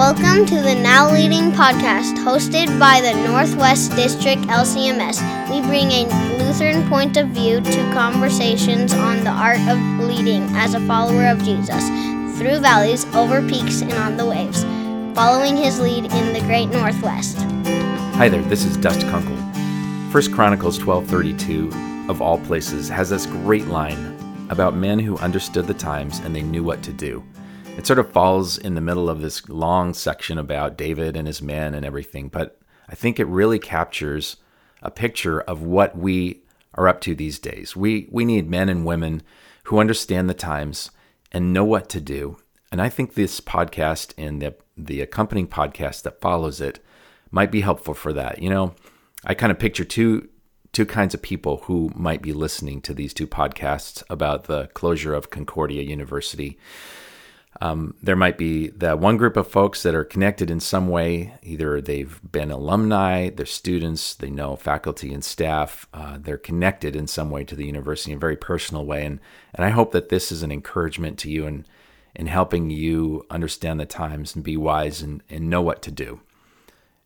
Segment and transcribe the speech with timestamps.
[0.00, 5.20] Welcome to the Now Leading podcast, hosted by the Northwest District LCMS.
[5.50, 9.78] We bring a Lutheran point of view to conversations on the art of
[10.08, 11.86] leading as a follower of Jesus,
[12.38, 14.62] through valleys, over peaks, and on the waves,
[15.14, 17.36] following his lead in the great Northwest.
[18.16, 19.36] Hi there, this is Dust Kunkel.
[20.10, 24.16] First Chronicles 12:32 of all places has this great line
[24.48, 27.22] about men who understood the times and they knew what to do
[27.80, 31.40] it sort of falls in the middle of this long section about David and his
[31.40, 32.60] men and everything, but
[32.90, 34.36] I think it really captures
[34.82, 36.42] a picture of what we
[36.74, 37.74] are up to these days.
[37.74, 39.22] We we need men and women
[39.64, 40.90] who understand the times
[41.32, 42.36] and know what to do.
[42.70, 46.84] And I think this podcast and the the accompanying podcast that follows it
[47.30, 48.42] might be helpful for that.
[48.42, 48.74] You know,
[49.24, 50.28] I kind of picture two
[50.72, 55.14] two kinds of people who might be listening to these two podcasts about the closure
[55.14, 56.58] of Concordia University.
[57.62, 61.34] Um, there might be the one group of folks that are connected in some way.
[61.42, 65.86] Either they've been alumni, they're students, they know faculty and staff.
[65.92, 69.04] Uh, they're connected in some way to the university in a very personal way.
[69.04, 69.20] And,
[69.54, 71.66] and I hope that this is an encouragement to you in,
[72.16, 76.20] in helping you understand the times and be wise and, and know what to do.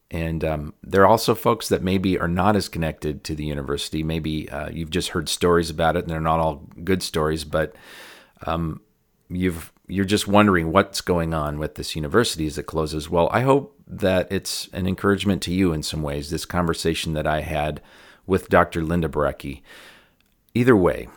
[0.09, 4.05] And um, there are also folks that maybe are not as connected to the university.
[4.05, 7.75] Maybe uh, you've just heard stories about it, and they're not all good stories, but
[8.47, 8.81] um,
[9.29, 13.11] you've you're just wondering what's going on with this university as it closes.
[13.11, 17.27] Well, I hope that it's an encouragement to you in some ways, this conversation that
[17.27, 17.83] I had
[18.27, 18.83] with Dr.
[18.83, 19.61] Linda Barecki.
[20.55, 21.09] Either way,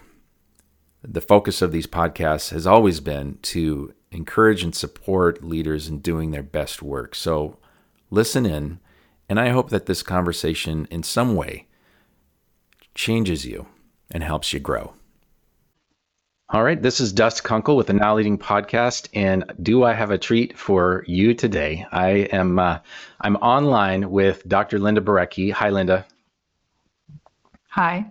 [1.01, 6.31] the focus of these podcasts has always been to encourage and support leaders in doing
[6.31, 7.15] their best work.
[7.15, 7.57] So
[8.09, 8.79] listen in,
[9.29, 11.67] and I hope that this conversation in some way
[12.95, 13.67] changes you
[14.11, 14.93] and helps you grow.
[16.49, 20.11] All right, this is Dust Kunkel with the Now Leading podcast, and do I have
[20.11, 21.85] a treat for you today?
[21.91, 22.79] I am uh,
[23.19, 24.79] I'm online with Dr.
[24.79, 25.51] Linda Barecki.
[25.51, 26.05] Hi, Linda.
[27.67, 28.05] Hi.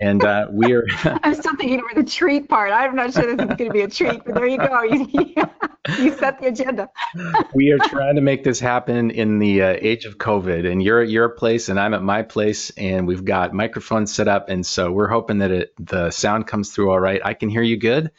[0.00, 0.84] And uh, we are.
[1.22, 2.72] I'm still thinking about the treat part.
[2.72, 4.82] I'm not sure this is going to be a treat, but there you go.
[5.88, 6.90] You, you set the agenda.
[7.54, 11.00] we are trying to make this happen in the uh, age of COVID, and you're
[11.00, 14.64] at your place, and I'm at my place, and we've got microphones set up, and
[14.64, 17.20] so we're hoping that it the sound comes through all right.
[17.24, 18.10] I can hear you good,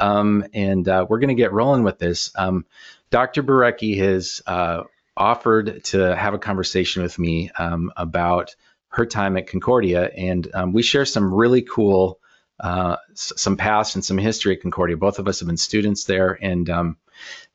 [0.00, 2.32] um, and uh, we're going to get rolling with this.
[2.34, 2.64] Um,
[3.10, 3.42] Dr.
[3.42, 4.84] Barecki has uh,
[5.16, 8.56] offered to have a conversation with me um, about
[8.92, 12.18] her time at Concordia, and um, we share some really cool.
[12.60, 14.96] Uh, some past and some history at Concordia.
[14.96, 16.96] Both of us have been students there, and um,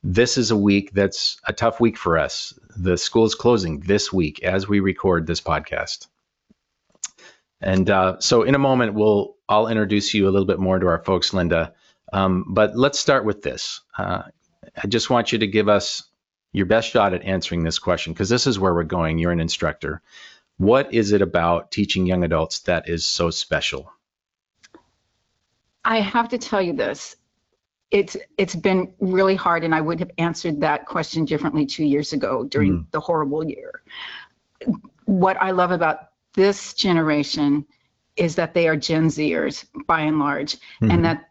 [0.02, 2.52] this is a week that's a tough week for us.
[2.76, 6.08] The school is closing this week as we record this podcast.
[7.60, 10.86] And uh, so, in a moment, we'll I'll introduce you a little bit more to
[10.86, 11.74] our folks, Linda.
[12.12, 13.80] Um, but let's start with this.
[13.96, 14.22] Uh,
[14.82, 16.04] I just want you to give us
[16.52, 19.18] your best shot at answering this question because this is where we're going.
[19.18, 20.02] You're an instructor.
[20.58, 23.92] What is it about teaching young adults that is so special?
[25.84, 27.16] I have to tell you this
[27.90, 32.12] it's it's been really hard and i would have answered that question differently two years
[32.12, 32.90] ago during mm.
[32.90, 33.82] the horrible year
[35.06, 37.64] what i love about this generation
[38.16, 40.90] is that they are gen zers by and large mm-hmm.
[40.90, 41.30] and that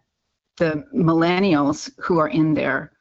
[0.57, 2.91] the millennials who are in there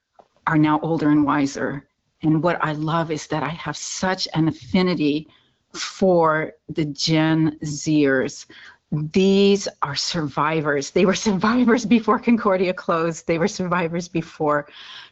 [0.47, 1.89] are now older and wiser
[2.23, 5.29] and what i love is that i have such an affinity
[5.77, 8.47] for the gen zers
[8.93, 10.91] these are survivors.
[10.91, 13.27] They were survivors before Concordia closed.
[13.27, 14.69] They were survivors before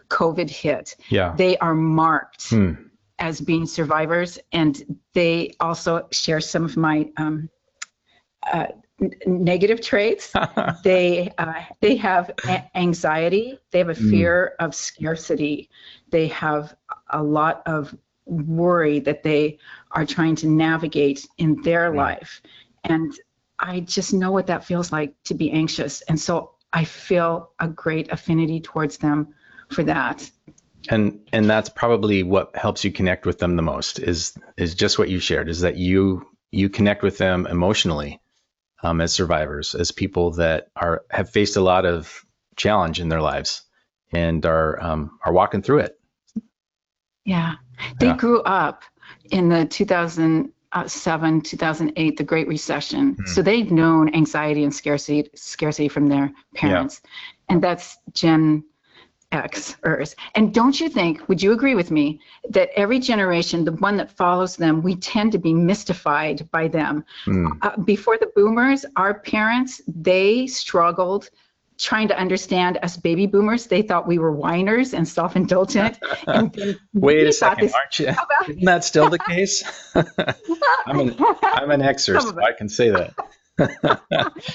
[0.08, 0.96] COVID hit.
[1.08, 1.34] Yeah.
[1.36, 2.72] They are marked hmm.
[3.18, 7.48] as being survivors, and they also share some of my um,
[8.52, 8.66] uh,
[9.00, 10.32] n- negative traits.
[10.84, 13.58] they uh, they have a- anxiety.
[13.70, 14.10] They have a hmm.
[14.10, 14.64] fear mm.
[14.64, 15.68] of scarcity.
[16.10, 16.76] They have
[17.10, 17.96] a lot of
[18.26, 19.58] worry that they
[19.92, 22.42] are trying to navigate in their life,
[22.84, 23.12] and
[23.58, 26.00] I just know what that feels like to be anxious.
[26.02, 29.34] And so I feel a great affinity towards them
[29.70, 30.28] for that.
[30.90, 34.98] And and that's probably what helps you connect with them the most is is just
[34.98, 38.20] what you shared is that you you connect with them emotionally
[38.82, 42.24] um, as survivors, as people that are have faced a lot of
[42.56, 43.62] challenge in their lives
[44.12, 45.98] and are um, are walking through it.
[47.24, 47.54] Yeah,
[47.98, 48.16] they yeah.
[48.16, 48.82] grew up
[49.30, 53.16] in the 2007, 2008, the Great Recession.
[53.16, 53.28] Mm.
[53.28, 57.10] So they've known anxiety and scarcity, scarcity from their parents, yeah.
[57.54, 58.64] and that's Gen
[59.34, 60.14] X Ers.
[60.36, 61.28] And don't you think?
[61.28, 65.32] Would you agree with me that every generation, the one that follows them, we tend
[65.32, 67.04] to be mystified by them.
[67.26, 67.58] Mm.
[67.62, 71.30] Uh, before the Boomers, our parents they struggled
[71.78, 73.66] trying to understand us baby boomers.
[73.66, 75.98] They thought we were whiners and self-indulgent.
[76.94, 78.08] Wait a second, this, aren't you?
[78.08, 79.64] About, Isn't that still the case?
[80.86, 83.14] I'm an I'm an Xer, so I can say that.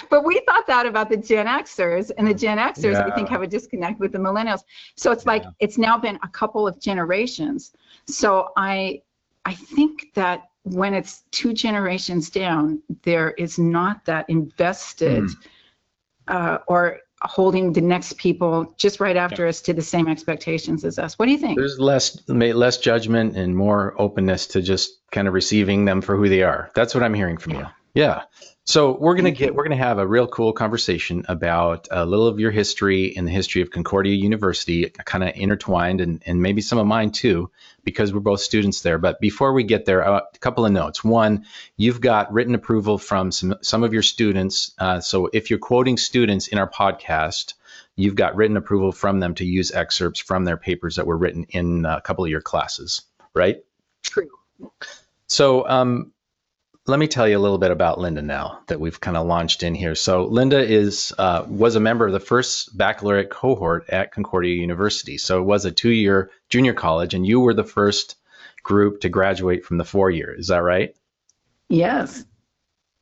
[0.09, 3.05] but we thought that about the Gen Xers, and the Gen Xers, yeah.
[3.05, 4.61] I think, have a disconnect with the millennials.
[4.95, 7.71] So it's like it's now been a couple of generations.
[8.07, 9.01] So I,
[9.45, 15.35] I think that when it's two generations down, there is not that invested mm.
[16.27, 19.49] uh, or holding the next people just right after yeah.
[19.49, 21.19] us to the same expectations as us.
[21.19, 21.57] What do you think?
[21.57, 26.29] There's less less judgment and more openness to just kind of receiving them for who
[26.29, 26.71] they are.
[26.75, 27.59] That's what I'm hearing from yeah.
[27.59, 27.65] you.
[27.93, 28.21] Yeah.
[28.69, 32.39] So we're gonna get we're gonna have a real cool conversation about a little of
[32.39, 36.77] your history and the history of Concordia University, kind of intertwined, and and maybe some
[36.77, 37.49] of mine too,
[37.83, 38.99] because we're both students there.
[38.99, 41.03] But before we get there, uh, a couple of notes.
[41.03, 41.45] One,
[41.77, 44.75] you've got written approval from some some of your students.
[44.77, 47.55] Uh, so if you're quoting students in our podcast,
[47.95, 51.47] you've got written approval from them to use excerpts from their papers that were written
[51.49, 53.01] in a couple of your classes,
[53.33, 53.63] right?
[54.03, 54.29] True.
[55.25, 56.11] So um,
[56.89, 59.63] let me tell you a little bit about Linda now that we've kind of launched
[59.63, 59.95] in here.
[59.95, 65.17] So Linda is uh, was a member of the first baccalaureate cohort at Concordia University.
[65.17, 68.15] So it was a two-year junior college, and you were the first
[68.63, 70.33] group to graduate from the four-year.
[70.37, 70.95] Is that right?
[71.69, 72.25] Yes.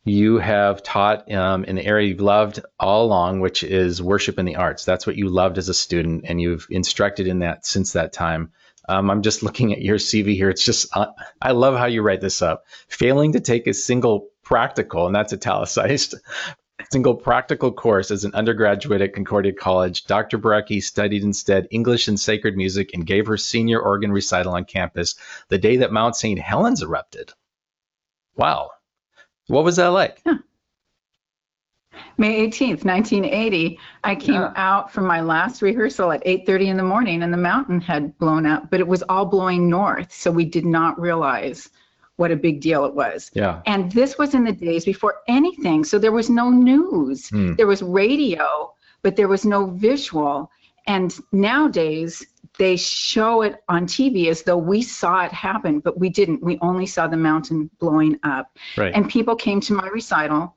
[0.04, 4.48] You have taught um, in the area you've loved all along, which is worship and
[4.48, 4.86] the arts.
[4.86, 8.51] That's what you loved as a student, and you've instructed in that since that time.
[8.88, 10.50] Um, I'm just looking at your CV here.
[10.50, 11.07] It's just, uh,
[11.42, 12.66] I love how you write this up.
[12.88, 16.16] Failing to take a single practical, and that's italicized,
[16.92, 20.38] single practical course as an undergraduate at Concordia College, Dr.
[20.38, 25.16] Barecki studied instead English and sacred music and gave her senior organ recital on campus
[25.50, 26.40] the day that Mount St.
[26.40, 27.33] Helens erupted.
[28.36, 28.72] Wow.
[29.48, 30.22] What was that like?
[30.25, 30.38] Huh.
[32.19, 34.54] May 18th, 1980, I came yeah.
[34.56, 38.46] out from my last rehearsal at 8:30 in the morning and the mountain had blown
[38.46, 41.69] up, but it was all blowing north, so we did not realize
[42.16, 43.30] what a big deal it was.
[43.34, 43.62] Yeah.
[43.68, 47.30] And this was in the days before anything, so there was no news.
[47.30, 47.54] Hmm.
[47.54, 48.74] There was radio,
[49.04, 50.52] but there was no visual.
[50.88, 52.25] And nowadays,
[52.58, 56.42] they show it on TV as though we saw it happen, but we didn't.
[56.42, 58.58] We only saw the mountain blowing up.
[58.75, 58.94] Right.
[58.96, 60.56] And people came to my recital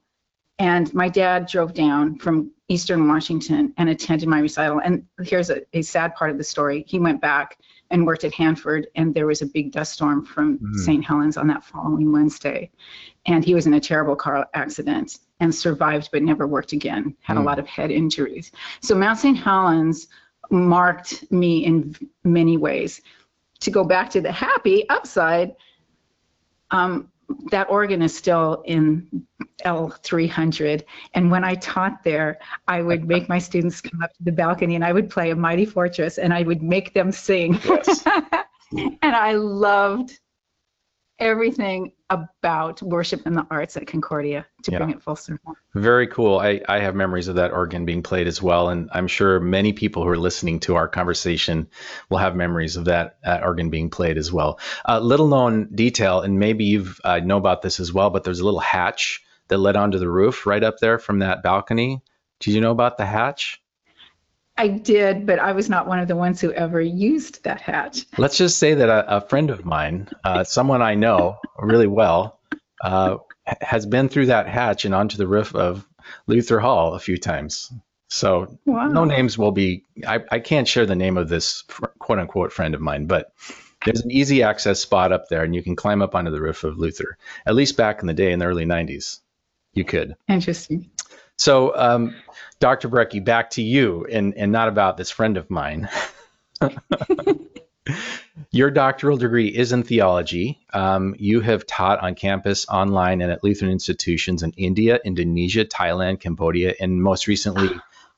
[0.61, 4.79] and my dad drove down from Eastern Washington and attended my recital.
[4.85, 6.85] And here's a, a, sad part of the story.
[6.87, 7.59] He went back
[7.91, 10.75] and worked at Hanford, and there was a big dust storm from mm.
[10.77, 11.03] St.
[11.03, 12.71] Helens on that following Wednesday.
[13.25, 17.39] And he was in a terrible car accident and survived, but never worked again, had
[17.39, 17.41] mm.
[17.41, 18.53] a lot of head injuries.
[18.83, 19.39] So Mount St.
[19.39, 20.09] Helens
[20.51, 23.01] marked me in many ways.
[23.61, 25.57] To go back to the happy upside,
[26.71, 27.11] um,
[27.51, 29.27] that organ is still in
[29.65, 30.83] L300.
[31.15, 32.39] And when I taught there,
[32.69, 35.37] I would make my students come up to the balcony and I would play a
[35.37, 37.59] mighty fortress and I would make them sing.
[37.65, 38.05] Yes.
[38.73, 40.19] and I loved
[41.21, 44.79] everything about worship and the arts at Concordia to yeah.
[44.79, 45.55] bring it full circle.
[45.75, 46.39] Very cool.
[46.39, 48.71] I, I have memories of that organ being played as well.
[48.71, 51.69] And I'm sure many people who are listening to our conversation
[52.09, 54.59] will have memories of that, that organ being played as well.
[54.89, 58.41] Uh, little known detail, and maybe you uh, know about this as well, but there's
[58.41, 62.03] a little hatch that led onto the roof right up there from that balcony.
[62.41, 63.60] Did you know about the hatch?
[64.61, 68.05] I did, but I was not one of the ones who ever used that hatch.
[68.19, 72.39] Let's just say that a, a friend of mine, uh, someone I know really well,
[72.85, 73.17] uh,
[73.63, 75.87] has been through that hatch and onto the roof of
[76.27, 77.73] Luther Hall a few times.
[78.09, 78.89] So wow.
[78.89, 79.85] no names will be.
[80.07, 81.65] I, I can't share the name of this
[81.99, 83.33] quote unquote friend of mine, but
[83.87, 86.65] there's an easy access spot up there, and you can climb up onto the roof
[86.65, 87.17] of Luther.
[87.47, 89.21] At least back in the day, in the early '90s,
[89.73, 90.17] you could.
[90.29, 90.91] Interesting.
[91.41, 92.15] So, um,
[92.59, 92.91] Dr.
[92.91, 95.89] Barecki, back to you, and, and not about this friend of mine.
[98.51, 100.61] Your doctoral degree is in theology.
[100.75, 106.21] Um, you have taught on campus, online, and at Lutheran institutions in India, Indonesia, Thailand,
[106.21, 107.71] Cambodia, and most recently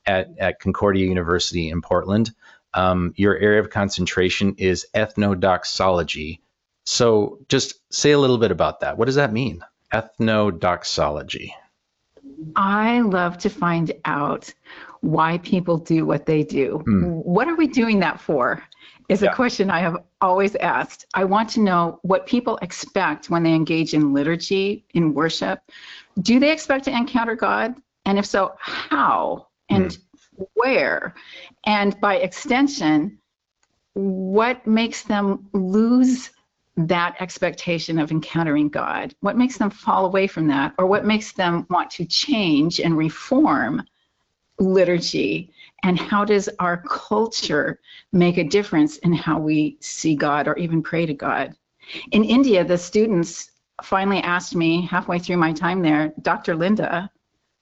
[0.05, 2.35] at, at Concordia University in Portland.
[2.75, 6.41] Um, your area of concentration is ethnodoxology.
[6.87, 8.99] So, just say a little bit about that.
[8.99, 9.65] What does that mean?
[9.95, 11.53] Ethnodoxology.
[12.57, 14.53] I love to find out
[15.01, 16.83] why people do what they do.
[16.87, 17.25] Mm.
[17.25, 18.63] What are we doing that for?
[19.09, 19.31] Is yeah.
[19.31, 21.07] a question I have always asked.
[21.15, 25.61] I want to know what people expect when they engage in liturgy, in worship.
[26.21, 27.75] Do they expect to encounter God?
[28.07, 30.47] And if so, how and mm.
[30.55, 31.15] where?
[31.65, 33.19] And by extension,
[33.95, 36.31] what makes them lose
[36.77, 39.15] that expectation of encountering God?
[39.21, 40.75] What makes them fall away from that?
[40.79, 43.83] Or what makes them want to change and reform
[44.59, 45.51] liturgy
[45.83, 47.81] and how does our culture
[48.13, 51.55] make a difference in how we see God or even pray to God?
[52.13, 53.51] In India, the students
[53.83, 56.55] finally asked me halfway through my time there, Dr.
[56.55, 57.11] Linda,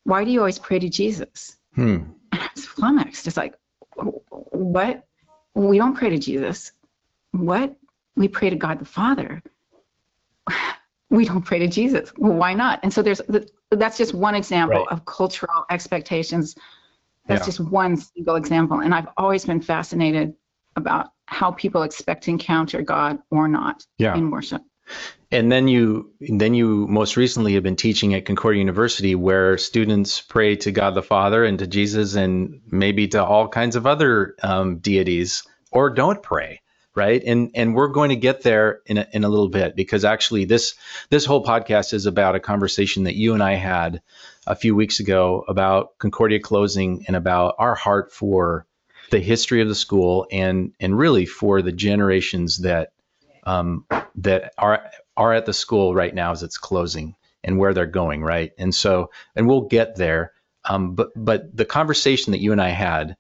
[0.05, 1.57] why do you always pray to Jesus?
[1.75, 1.99] Hmm.
[2.33, 3.27] And I was flummoxed.
[3.27, 3.55] It's like,
[4.51, 5.07] what?
[5.55, 6.73] We don't pray to Jesus.
[7.33, 7.75] What?
[8.21, 9.43] We pray to God the Father.
[11.13, 12.13] We don't pray to Jesus.
[12.17, 12.79] Well, why not?
[12.85, 13.21] And so there's
[13.73, 14.93] that's just one example right.
[14.93, 16.55] of cultural expectations.
[17.27, 17.47] That's yeah.
[17.47, 18.79] just one single example.
[18.79, 20.35] And I've always been fascinated
[20.77, 24.17] about how people expect to encounter God or not yeah.
[24.17, 24.63] in worship.
[25.33, 30.21] And then you then you most recently have been teaching at Concordia University where students
[30.21, 34.37] pray to God the Father and to Jesus and maybe to all kinds of other
[34.45, 36.61] um, deities or don't pray
[36.97, 40.05] right and and we're going to get there in a, in a little bit because
[40.05, 40.75] actually this
[41.09, 44.03] this whole podcast is about a conversation that you and I had
[44.47, 48.67] a few weeks ago about Concordia closing and about our heart for
[49.11, 52.93] the history of the school and and really for the generations that
[53.45, 57.87] um, that are are at the school right now as it's closing and where they're
[57.87, 58.53] going, right?
[58.59, 60.33] And so, and we'll get there.
[60.65, 63.17] Um, but but the conversation that you and I had,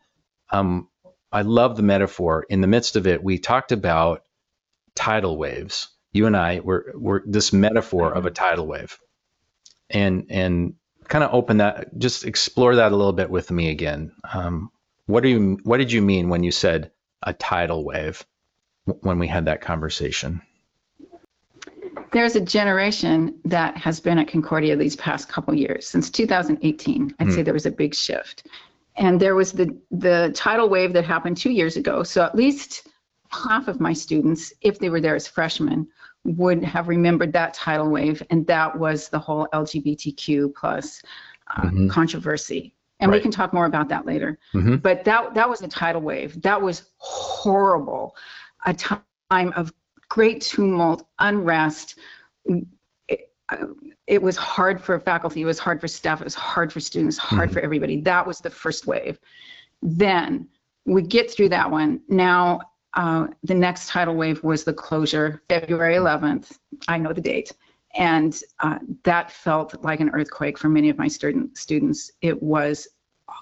[0.50, 0.89] um,
[1.32, 2.44] I love the metaphor.
[2.49, 4.25] In the midst of it, we talked about
[4.94, 5.88] tidal waves.
[6.12, 8.99] You and I were were this metaphor of a tidal wave,
[9.88, 10.75] and and
[11.08, 14.12] kind of open that, just explore that a little bit with me again.
[14.32, 14.70] Um,
[15.06, 16.90] what do you what did you mean when you said
[17.22, 18.25] a tidal wave
[18.84, 20.42] when we had that conversation?
[22.12, 25.87] there's a generation that has been at Concordia these past couple years.
[25.87, 27.34] Since 2018, I'd mm.
[27.34, 28.46] say there was a big shift.
[29.00, 32.02] And there was the, the tidal wave that happened two years ago.
[32.02, 32.87] So at least
[33.30, 35.88] half of my students, if they were there as freshmen,
[36.25, 38.23] would have remembered that tidal wave.
[38.28, 41.02] And that was the whole LGBTQ plus
[41.57, 41.88] uh, mm-hmm.
[41.88, 42.75] controversy.
[43.00, 43.16] And right.
[43.16, 44.38] we can talk more about that later.
[44.52, 44.76] Mm-hmm.
[44.76, 46.40] But that, that was a tidal wave.
[46.42, 48.14] That was horrible.
[48.66, 49.00] A time
[49.57, 49.73] of
[50.11, 51.99] great tumult, unrest.
[54.07, 57.19] It, was hard for faculty, it was hard for staff, it was hard for students,
[57.19, 57.54] hard mm-hmm.
[57.54, 58.00] for everybody.
[58.00, 59.19] That was the first wave.
[59.83, 60.49] Then
[60.87, 62.00] we get through that one.
[62.09, 62.61] Now,
[62.95, 66.59] uh, the next tidal wave was the closure, February 11th.
[66.88, 67.52] I know the date.
[67.95, 72.12] And uh, that felt like an earthquake for many of my student, students.
[72.21, 72.88] It was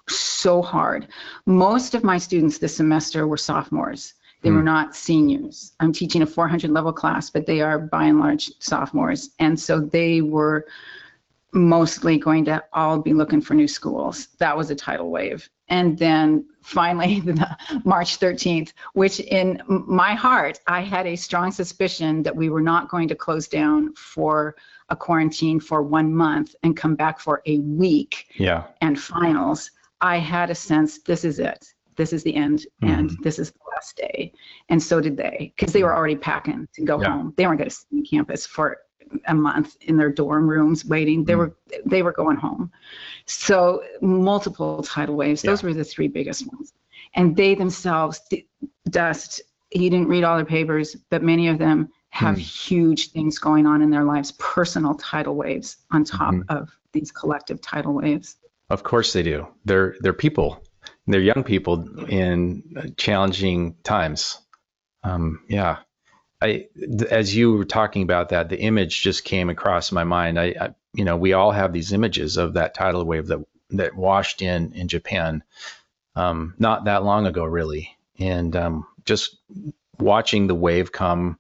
[0.09, 1.09] so hard.
[1.47, 4.15] Most of my students this semester were sophomores.
[4.43, 4.67] They were hmm.
[4.67, 5.73] not seniors.
[5.81, 9.31] I'm teaching a 400 level class, but they are by and large sophomores.
[9.39, 10.67] And so they were
[11.53, 14.29] mostly going to all be looking for new schools.
[14.39, 15.49] That was a tidal wave.
[15.69, 22.23] And then finally, the March 13th, which in my heart, I had a strong suspicion
[22.23, 24.57] that we were not going to close down for
[24.91, 28.65] a quarantine for one month and come back for a week yeah.
[28.81, 29.71] and finals.
[30.01, 33.23] I had a sense this is it this is the end and mm-hmm.
[33.23, 34.33] this is the last day.
[34.71, 37.11] And so did they, because they were already packing to go yeah.
[37.11, 37.35] home.
[37.37, 38.79] They weren't going to stay on campus for
[39.27, 41.25] a month in their dorm rooms waiting.
[41.25, 42.71] They mm were they were going home.
[43.27, 45.43] So multiple tidal waves.
[45.43, 45.69] Those yeah.
[45.69, 46.73] were the three biggest ones.
[47.15, 48.21] And they themselves,
[48.91, 52.41] Dust, he didn't read all their papers, but many of them have mm.
[52.41, 56.57] huge things going on in their lives, personal tidal waves on top mm-hmm.
[56.57, 58.37] of these collective tidal waves.
[58.71, 59.49] Of course they do.
[59.65, 60.63] They're they're people
[61.09, 64.39] they're young people in challenging times.
[65.03, 65.79] Um, yeah,
[66.41, 66.67] I
[67.11, 70.39] as you were talking about that, the image just came across my mind.
[70.39, 73.97] I, I, you know, we all have these images of that tidal wave that that
[73.97, 75.43] washed in in Japan,
[76.15, 79.37] um, not that long ago, really, and um, just
[79.99, 81.39] watching the wave come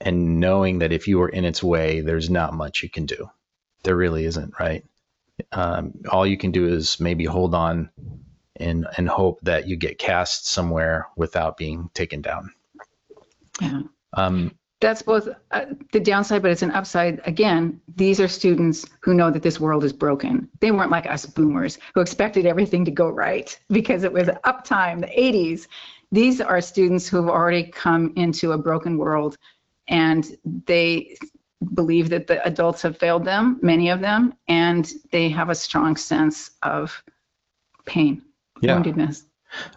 [0.00, 3.30] and knowing that if you were in its way, there's not much you can do.
[3.84, 4.84] There really isn't, right?
[5.52, 7.90] Um, all you can do is maybe hold on
[8.56, 12.52] and and hope that you get cast somewhere without being taken down.
[13.60, 13.82] Yeah.
[14.12, 17.20] Um, that's both uh, the downside, but it's an upside.
[17.24, 20.48] Again, these are students who know that this world is broken.
[20.60, 25.00] They weren't like us boomers who expected everything to go right because it was uptime,
[25.00, 25.68] the 80s.
[26.12, 29.38] These are students who have already come into a broken world
[29.88, 31.16] and they
[31.72, 35.96] believe that the adults have failed them, many of them, and they have a strong
[35.96, 37.02] sense of
[37.86, 38.22] pain
[38.64, 38.80] yeah.
[38.80, 39.22] woundedness.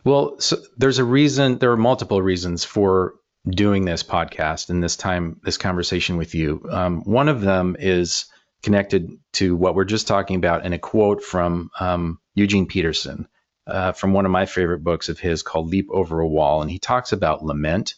[0.03, 3.15] Well, so there's a reason, there are multiple reasons for
[3.48, 6.65] doing this podcast and this time, this conversation with you.
[6.70, 8.25] Um, one of them is
[8.63, 13.27] connected to what we're just talking about in a quote from um, Eugene Peterson
[13.67, 16.62] uh, from one of my favorite books of his called Leap Over a Wall.
[16.62, 17.96] And he talks about lament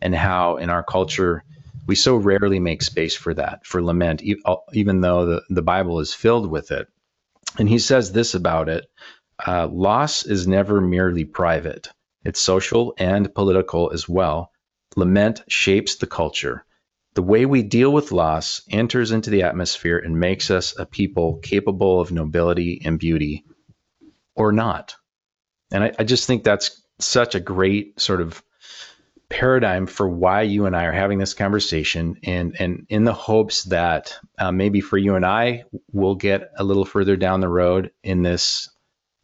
[0.00, 1.44] and how in our culture,
[1.86, 4.22] we so rarely make space for that, for lament,
[4.72, 6.88] even though the, the Bible is filled with it.
[7.58, 8.86] And he says this about it
[9.46, 11.88] uh, loss is never merely private,
[12.24, 14.50] it's social and political as well.
[14.96, 16.64] Lament shapes the culture.
[17.14, 21.38] The way we deal with loss enters into the atmosphere and makes us a people
[21.38, 23.44] capable of nobility and beauty
[24.34, 24.96] or not.
[25.72, 28.42] And I, I just think that's such a great sort of
[29.28, 33.64] paradigm for why you and I are having this conversation, and and in the hopes
[33.64, 37.92] that uh, maybe for you and I, we'll get a little further down the road
[38.02, 38.68] in this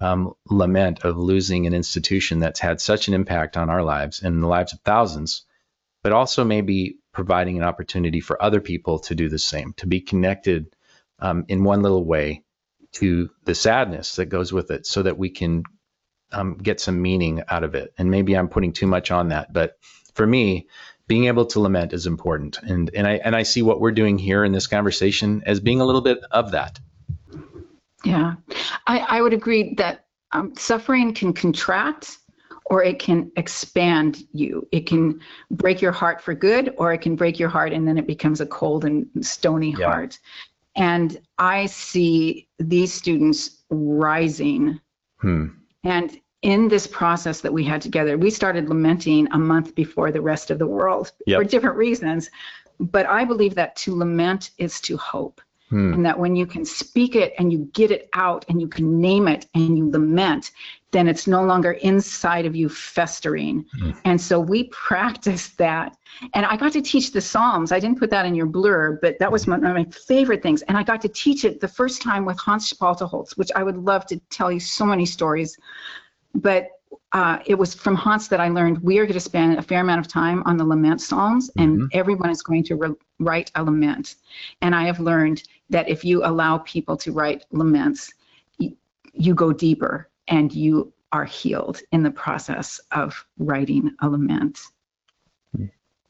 [0.00, 4.42] um, lament of losing an institution that's had such an impact on our lives and
[4.42, 5.46] the lives of thousands,
[6.02, 10.00] but also maybe providing an opportunity for other people to do the same, to be
[10.00, 10.74] connected
[11.18, 12.42] um, in one little way
[12.92, 15.62] to the sadness that goes with it, so that we can
[16.32, 17.94] um, get some meaning out of it.
[17.96, 19.78] And maybe I'm putting too much on that, but
[20.14, 20.68] for me,
[21.08, 22.58] being able to lament is important.
[22.62, 25.80] And and I and I see what we're doing here in this conversation as being
[25.80, 26.80] a little bit of that.
[28.06, 28.34] Yeah,
[28.86, 32.18] I, I would agree that um, suffering can contract
[32.66, 34.66] or it can expand you.
[34.72, 35.20] It can
[35.50, 38.40] break your heart for good, or it can break your heart and then it becomes
[38.40, 39.86] a cold and stony yeah.
[39.86, 40.18] heart.
[40.74, 44.80] And I see these students rising.
[45.18, 45.46] Hmm.
[45.84, 50.20] And in this process that we had together, we started lamenting a month before the
[50.20, 51.38] rest of the world yep.
[51.38, 52.30] for different reasons.
[52.78, 55.40] But I believe that to lament is to hope.
[55.68, 55.94] Hmm.
[55.94, 59.00] And that when you can speak it and you get it out and you can
[59.00, 60.52] name it and you lament,
[60.92, 63.66] then it's no longer inside of you festering.
[63.78, 63.90] Hmm.
[64.04, 65.96] And so we practiced that.
[66.34, 67.72] And I got to teach the Psalms.
[67.72, 70.62] I didn't put that in your blur, but that was one of my favorite things.
[70.62, 73.76] And I got to teach it the first time with Hans Spalteholz, which I would
[73.76, 75.58] love to tell you so many stories
[76.36, 76.70] but
[77.12, 79.80] uh, it was from Hans that I learned we are going to spend a fair
[79.80, 81.86] amount of time on the lament psalms, and mm-hmm.
[81.92, 84.16] everyone is going to re- write a lament.
[84.60, 88.12] And I have learned that if you allow people to write laments,
[88.58, 88.76] you,
[89.12, 94.60] you go deeper and you are healed in the process of writing a lament.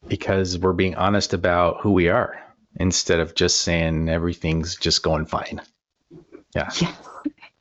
[0.07, 2.39] Because we're being honest about who we are
[2.79, 5.61] instead of just saying everything's just going fine.
[6.55, 6.69] Yeah.
[6.81, 6.95] yeah.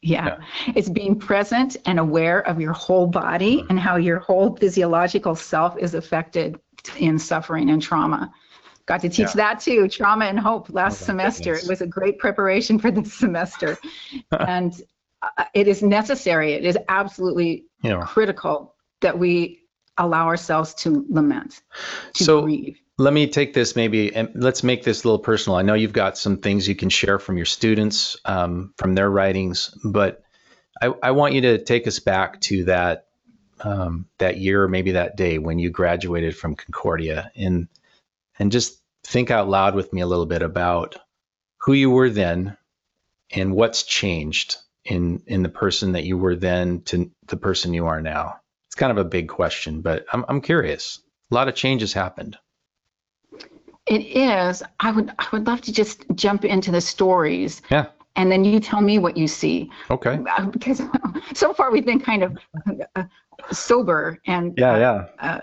[0.03, 0.27] Yeah.
[0.27, 0.73] yeah.
[0.75, 3.67] It's being present and aware of your whole body mm-hmm.
[3.71, 6.61] and how your whole physiological self is affected
[6.99, 8.33] in suffering and trauma.
[8.87, 9.37] Got to teach yeah.
[9.37, 11.53] that too, trauma and hope last oh, semester.
[11.53, 11.65] Goodness.
[11.65, 13.77] It was a great preparation for this semester.
[14.39, 14.81] and
[15.23, 18.05] uh, it is necessary, it is absolutely yeah.
[18.07, 19.61] critical that we
[19.99, 21.63] allow ourselves to lament,
[22.15, 25.59] to so, grieve let me take this maybe and let's make this a little personal.
[25.59, 29.11] I know you've got some things you can share from your students, um, from their
[29.11, 30.23] writings, but
[30.81, 33.07] I, I, want you to take us back to that
[33.61, 37.69] um, that year, maybe that day when you graduated from Concordia, and
[38.39, 40.97] and just think out loud with me a little bit about
[41.59, 42.57] who you were then
[43.31, 47.87] and what's changed in in the person that you were then to the person you
[47.87, 48.37] are now.
[48.69, 51.01] It's kind of a big question, but I'm I'm curious.
[51.31, 52.37] A lot of changes happened.
[53.87, 54.63] It is.
[54.81, 57.63] I would I would love to just jump into the stories.
[57.71, 57.87] Yeah.
[58.17, 59.71] And then you tell me what you see.
[59.91, 60.19] Okay.
[60.37, 60.83] Uh, because
[61.35, 62.37] so far we've been kind of
[62.97, 63.05] uh,
[63.53, 65.41] sober and yeah, yeah, uh,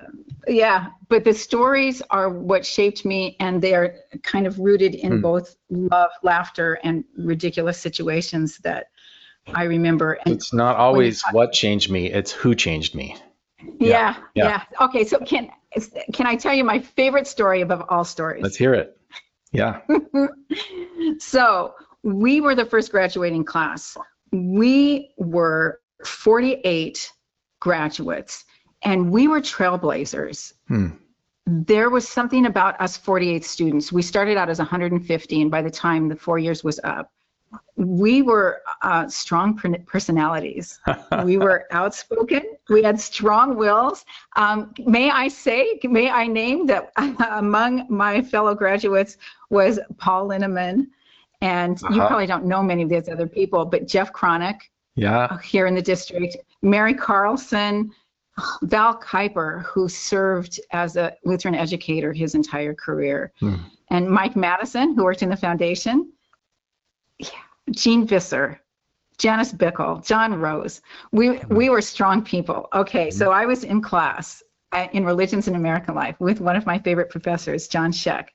[0.47, 0.87] yeah.
[1.07, 5.21] But the stories are what shaped me, and they're kind of rooted in hmm.
[5.21, 8.87] both love, laughter, and ridiculous situations that
[9.53, 10.13] I remember.
[10.25, 13.15] And it's not always what changed me; it's who changed me.
[13.79, 14.85] Yeah, yeah, yeah.
[14.85, 15.49] Okay, so can
[16.13, 18.43] can I tell you my favorite story above all stories?
[18.43, 18.97] Let's hear it.
[19.51, 19.81] Yeah.
[21.19, 23.97] so we were the first graduating class.
[24.31, 27.11] We were 48
[27.59, 28.45] graduates,
[28.83, 30.53] and we were trailblazers.
[30.67, 30.89] Hmm.
[31.45, 33.91] There was something about us 48 students.
[33.91, 37.11] We started out as 150, and by the time the four years was up,
[37.75, 40.79] we were uh, strong personalities.
[41.23, 42.41] we were outspoken.
[42.69, 44.05] We had strong wills.
[44.35, 46.91] Um, may I say, may I name that
[47.31, 49.17] among my fellow graduates
[49.49, 50.87] was Paul Linneman.
[51.43, 51.93] And uh-huh.
[51.93, 54.59] you probably don't know many of these other people, but Jeff Cronick.
[54.95, 55.39] Yeah.
[55.39, 56.37] Here in the district.
[56.61, 57.91] Mary Carlson,
[58.63, 63.55] Val Kuiper, who served as a Lutheran educator his entire career, hmm.
[63.89, 66.13] and Mike Madison, who worked in the foundation
[67.19, 67.27] yeah,
[67.71, 68.59] Jean Visser,
[69.17, 70.81] Janice Bickle, John Rose.
[71.11, 72.67] We we were strong people.
[72.73, 74.52] Okay, so I was in class uh,
[74.93, 78.27] in religions in American life with one of my favorite professors, John Sheck.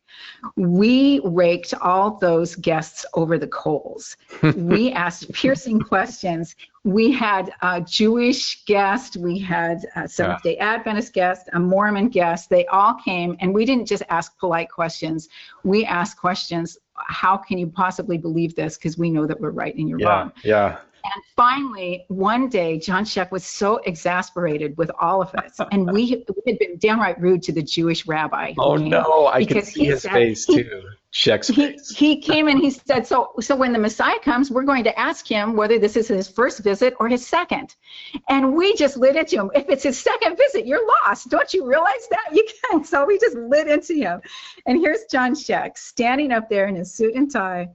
[0.56, 4.16] We raked all those guests over the coals.
[4.56, 6.56] we asked piercing questions.
[6.84, 12.48] We had a Jewish guest, we had a Seventh day Adventist guest, a Mormon guest.
[12.50, 15.28] They all came, and we didn't just ask polite questions.
[15.64, 18.76] We asked questions how can you possibly believe this?
[18.76, 20.32] Because we know that we're right and you're yeah, wrong.
[20.42, 20.78] Yeah.
[21.14, 26.24] And finally, one day, John Sheck was so exasperated with all of us, and we,
[26.44, 28.54] we had been downright rude to the Jewish rabbi.
[28.58, 30.82] Oh no, I can because see he his said- face he- too.
[31.10, 31.88] Sheck's He, face.
[31.88, 35.26] he came and he said, so, so when the Messiah comes, we're going to ask
[35.26, 37.74] him whether this is his first visit or his second.
[38.28, 39.50] And we just lit into him.
[39.54, 41.30] If it's his second visit, you're lost.
[41.30, 42.26] Don't you realize that?
[42.34, 42.86] You can't.
[42.86, 44.20] So we just lit into him.
[44.66, 47.70] And here's John Sheck standing up there in his suit and tie.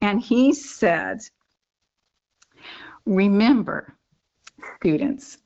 [0.00, 1.22] And he said,
[3.06, 3.96] Remember,
[4.76, 5.38] students,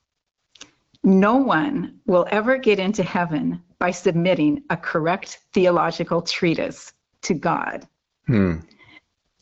[1.03, 7.87] no one will ever get into heaven by submitting a correct theological treatise to God.
[8.27, 8.61] Hmm.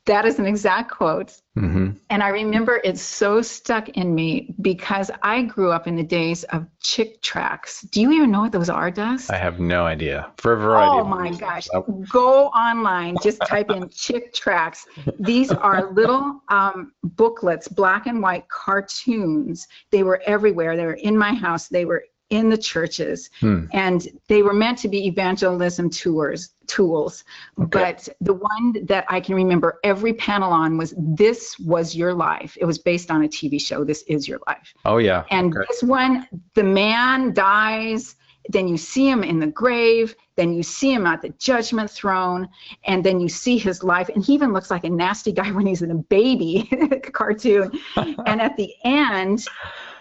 [0.07, 1.33] That is an exact quote.
[1.55, 6.03] hmm And I remember it so stuck in me because I grew up in the
[6.03, 7.83] days of Chick tracts.
[7.83, 9.31] Do you even know what those are, Dust?
[9.31, 10.97] I have no idea for a variety.
[10.97, 11.41] Oh of my reasons.
[11.41, 11.69] gosh.
[11.73, 14.87] Oh, Go online, just type in Chick tracts.
[15.21, 19.69] These are little um, booklets, black and white cartoons.
[19.93, 20.77] They were everywhere.
[20.77, 21.69] They were in my house.
[21.69, 23.29] They were in the churches.
[23.41, 23.67] Hmm.
[23.73, 27.25] And they were meant to be evangelism tours, tools.
[27.59, 32.57] But the one that I can remember every panel on was This Was Your Life.
[32.59, 34.73] It was based on a TV show, This Is Your Life.
[34.87, 35.25] Oh yeah.
[35.31, 35.67] And Okay.
[35.69, 38.17] this one, the man dies,
[38.49, 42.49] then you see him in the grave, then you see him at the judgment throne,
[42.85, 44.09] and then you see his life.
[44.09, 46.69] And he even looks like a nasty guy when he's in a baby
[47.13, 47.71] cartoon.
[48.27, 49.45] and at the end,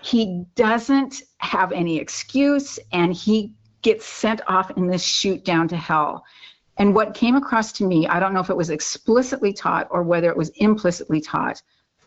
[0.01, 5.77] he doesn't have any excuse and he gets sent off in this shoot down to
[5.77, 6.23] hell.
[6.77, 10.03] And what came across to me, I don't know if it was explicitly taught or
[10.03, 11.61] whether it was implicitly taught,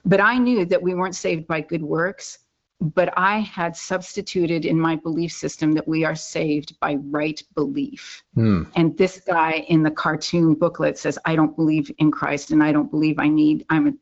[0.05, 2.39] but I knew that we weren't saved by good works
[2.81, 8.23] but I had substituted in my belief system that we are saved by right belief.
[8.35, 8.65] Hmm.
[8.75, 12.73] And this guy in the cartoon booklet says, "I don't believe in Christ, and I
[12.73, 13.93] don't believe I need I'm a,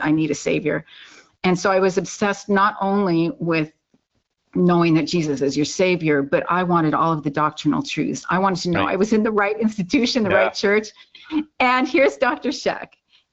[0.00, 0.84] I need a savior."
[1.44, 3.72] And so I was obsessed not only with
[4.54, 8.24] knowing that Jesus is your savior, but I wanted all of the doctrinal truths.
[8.28, 8.92] I wanted to know Right.
[8.92, 10.36] I was in the right institution, the Yeah.
[10.36, 10.88] right church.
[11.58, 12.50] And here's Dr.
[12.50, 12.88] Sheck,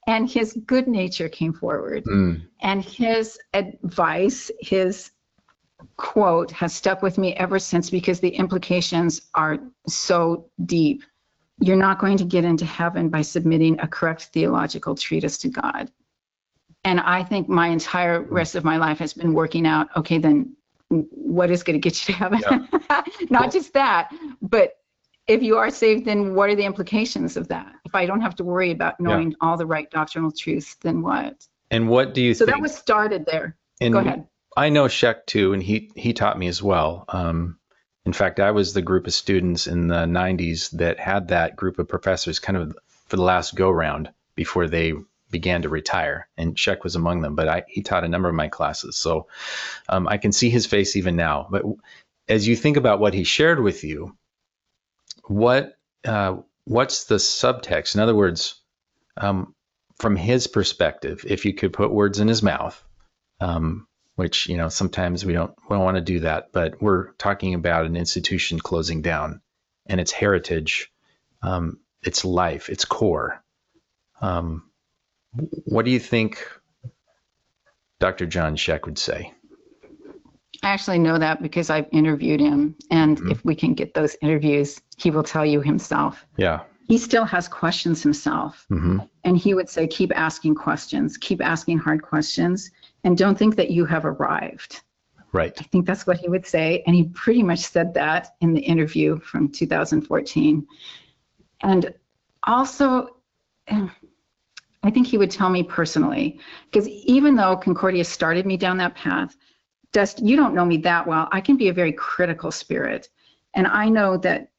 [0.06, 2.04] and his good nature came forward.
[2.06, 2.34] Hmm.
[2.60, 5.10] And his advice, his
[5.96, 11.02] quote, has stuck with me ever since because the implications are so deep.
[11.60, 15.90] You're not going to get into heaven by submitting a correct theological treatise to God.
[16.84, 20.56] And I think my entire rest of my life has been working out okay, then
[20.88, 22.68] what is going to get you to heaven?
[23.30, 24.12] not just that,
[24.42, 24.74] but
[25.26, 27.72] if you are saved, then what are the implications of that?
[27.84, 31.46] If I don't have to worry about knowing all the right doctrinal truths, then what?
[31.70, 32.56] And what do you So think?
[32.56, 33.56] that was started there.
[33.80, 34.26] and Go ahead.
[34.56, 37.04] I know Sheck too, and he he taught me as well.
[37.08, 37.58] Um,
[38.04, 41.78] in fact, I was the group of students in the 90s that had that group
[41.78, 44.94] of professors kind of for the last go round before they
[45.30, 47.34] began to retire, and Sheck was among them.
[47.34, 49.28] But I, he taught a number of my classes, so
[49.88, 51.46] um, I can see his face even now.
[51.50, 51.62] But
[52.28, 54.16] as you think about what he shared with you,
[55.24, 57.94] what uh, what's the subtext?
[57.94, 58.60] In other words,
[59.16, 59.54] um,
[59.96, 62.82] from his perspective, if you could put words in his mouth,
[63.40, 67.12] um, which you know sometimes we don't we don't want to do that, but we're
[67.12, 69.40] talking about an institution closing down
[69.86, 70.90] and its heritage,
[71.42, 73.42] um, its life, its core.
[74.20, 74.69] Um,
[75.64, 76.46] what do you think
[77.98, 78.26] Dr.
[78.26, 79.32] John Sheck would say?
[80.62, 82.74] I actually know that because I've interviewed him.
[82.90, 83.30] And Mhm.
[83.30, 86.26] if we can get those interviews, he will tell you himself.
[86.36, 86.60] Yeah.
[86.86, 88.66] He still has questions himself.
[88.68, 92.70] hmm And he would say, keep asking questions, keep asking hard questions,
[93.04, 94.82] and don't think that you have arrived.
[95.32, 95.52] Right.
[95.58, 96.82] I think that's what he would say.
[96.86, 100.66] And he pretty much said that in the interview from 2014.
[101.62, 101.94] And
[102.42, 103.16] also,
[104.82, 106.40] I think he would tell me personally,
[106.70, 109.36] because even though Concordia started me down that path,
[109.92, 111.28] Dust, you don't know me that well.
[111.32, 113.08] I can be a very critical spirit.
[113.54, 114.50] And I know that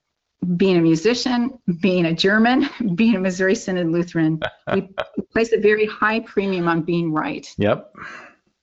[0.57, 4.41] being a musician, being a German, being a Missouri Synod Lutheran,
[4.73, 4.89] we
[5.31, 7.47] place a very high premium on being right.
[7.57, 7.93] Yep.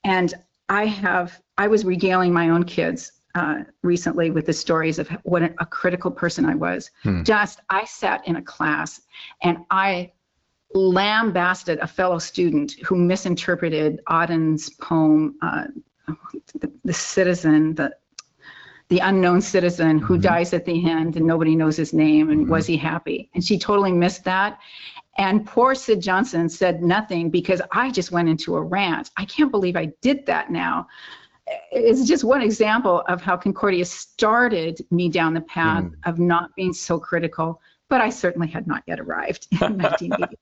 [0.04, 0.34] And
[0.68, 5.42] I have, I was regaling my own kids uh, recently with the stories of what
[5.42, 6.90] a, critical person I was.
[7.02, 7.22] Hmm.
[7.22, 9.00] Just, I sat in a class
[9.42, 10.12] and I
[10.74, 15.64] lambasted a fellow student who misinterpreted Auden's poem, uh,
[16.60, 17.94] the, the Citizen, the
[18.90, 20.22] the unknown citizen who Mhm.
[20.22, 22.48] dies at the end and nobody knows his name and Mhm.
[22.48, 23.28] was he happy?
[23.34, 24.58] And she totally missed that.
[25.18, 29.10] And poor Sid Johnson said nothing because I just went into a rant.
[29.18, 30.86] I can't believe I did that now.
[31.70, 35.94] It's just one example of how Concordia started me down the path Mm.
[36.06, 40.36] of not being so critical, but I certainly had not yet arrived in 1980.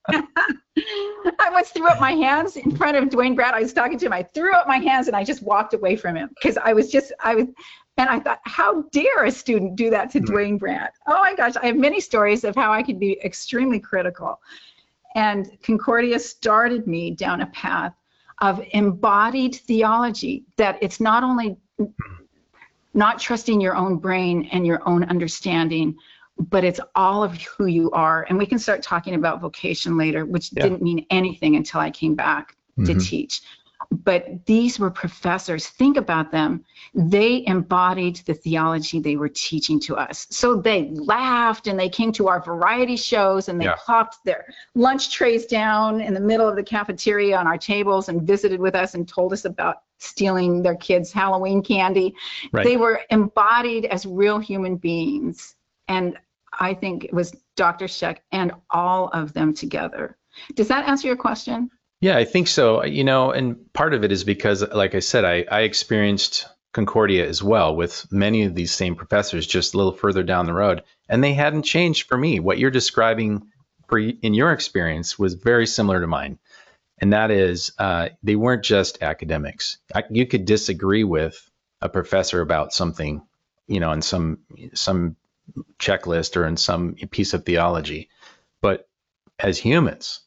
[1.38, 3.54] I once threw up my hands in front of Dwayne Grant.
[3.54, 4.12] I was talking to him.
[4.12, 6.90] I threw up my hands and I just walked away from him because I was
[6.90, 7.46] just, I was,
[7.98, 10.34] and I thought, how dare a student do that to mm-hmm.
[10.34, 10.90] Dwayne Grant?
[11.06, 14.40] Oh my gosh, I have many stories of how I could be extremely critical.
[15.14, 17.94] And Concordia started me down a path
[18.42, 21.56] of embodied theology that it's not only
[22.92, 25.96] not trusting your own brain and your own understanding,
[26.38, 28.26] but it's all of who you are.
[28.28, 30.64] And we can start talking about vocation later, which yeah.
[30.64, 32.84] didn't mean anything until I came back mm-hmm.
[32.84, 33.42] to teach.
[33.90, 35.68] But these were professors.
[35.68, 36.64] Think about them.
[36.94, 40.26] They embodied the theology they were teaching to us.
[40.30, 43.76] So they laughed and they came to our variety shows and they yeah.
[43.84, 48.22] plopped their lunch trays down in the middle of the cafeteria on our tables and
[48.22, 52.14] visited with us and told us about stealing their kids' Halloween candy.
[52.52, 52.64] Right.
[52.64, 55.54] They were embodied as real human beings.
[55.88, 56.18] And
[56.58, 57.86] I think it was Dr.
[57.86, 60.16] Sheck and all of them together.
[60.54, 61.70] Does that answer your question?
[62.00, 62.84] Yeah, I think so.
[62.84, 67.26] You know, and part of it is because, like I said, I, I experienced Concordia
[67.26, 70.82] as well with many of these same professors just a little further down the road,
[71.08, 72.38] and they hadn't changed for me.
[72.38, 73.50] What you're describing
[73.88, 76.38] for in your experience was very similar to mine,
[76.98, 79.78] and that is uh, they weren't just academics.
[79.94, 83.22] I, you could disagree with a professor about something,
[83.66, 84.40] you know, in some
[84.74, 85.16] some
[85.78, 88.08] checklist or in some piece of theology,
[88.62, 88.88] but
[89.38, 90.20] as humans,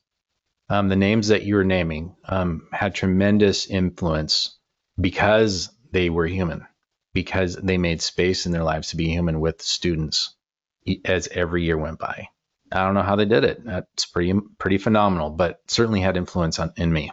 [0.69, 4.57] um, the names that you were naming um, had tremendous influence
[4.99, 6.65] because they were human,
[7.13, 10.35] because they made space in their lives to be human with students
[11.05, 12.27] as every year went by.
[12.71, 13.65] I don't know how they did it.
[13.65, 17.11] That's pretty pretty phenomenal, but certainly had influence on in me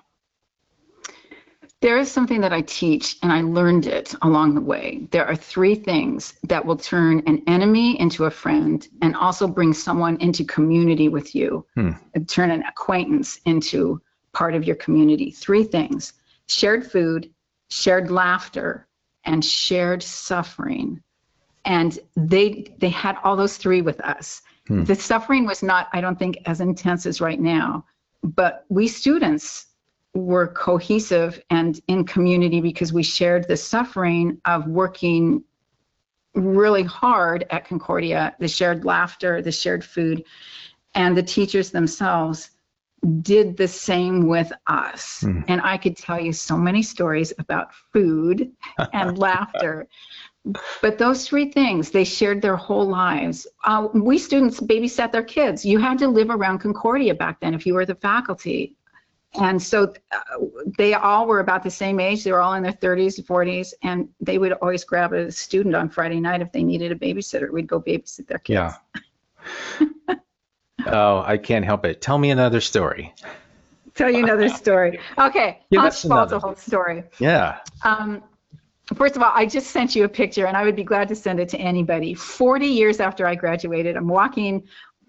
[1.82, 5.06] there is something that I teach, and I learned it along the way.
[5.10, 9.74] There are three things that will turn an enemy into a friend and also bring
[9.74, 11.90] someone into community with you, hmm.
[12.28, 14.00] turn an acquaintance into
[14.32, 15.30] part of your community.
[15.30, 16.14] Three things
[16.48, 17.30] shared food,
[17.70, 18.88] shared laughter,
[19.24, 21.02] and shared suffering.
[21.66, 24.40] And they they had all those three with us.
[24.66, 24.84] Hmm.
[24.84, 27.84] The suffering was not, I don't think, as intense as right now,
[28.22, 29.66] but we students
[30.16, 35.44] were cohesive and in community because we shared the suffering of working
[36.35, 40.24] really hard at Concordia, the shared laughter, the shared food,
[40.94, 42.50] and the teachers themselves
[43.22, 45.22] did the same with us.
[45.22, 45.44] Mm.
[45.48, 48.52] And I could tell you so many stories about food
[48.92, 49.87] and laughter.
[50.81, 53.46] But those three things, they shared their whole lives.
[53.64, 55.64] Uh, we students babysat their kids.
[55.64, 58.76] You had to live around Concordia back then if you were the faculty
[59.38, 60.18] and so uh,
[60.79, 62.25] they all were about the same age.
[62.25, 65.88] They were all in their 30s, 40s, and they would always grab a student on
[65.88, 67.51] Friday night if they needed a babysitter.
[67.51, 68.75] We'd go babysit their kids.
[69.81, 69.87] Yeah.
[70.87, 72.01] oh, I can't help it.
[72.01, 73.14] Tell me another story.
[73.94, 74.99] Tell you another story.
[75.18, 77.05] Okay, Give the whole story.
[77.18, 77.61] Yeah.
[77.83, 78.22] Um,
[78.94, 81.16] First of all, I just sent you a picture, and I would be glad to
[81.16, 82.14] send it to anybody.
[82.14, 84.62] 40 years after I graduated, I'm walking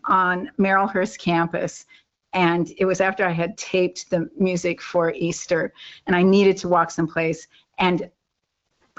[0.05, 1.85] on Marylhurst campus,
[2.33, 5.73] and it was after I had taped the music for Easter,
[6.05, 7.47] and I needed to walk someplace.
[7.79, 8.09] And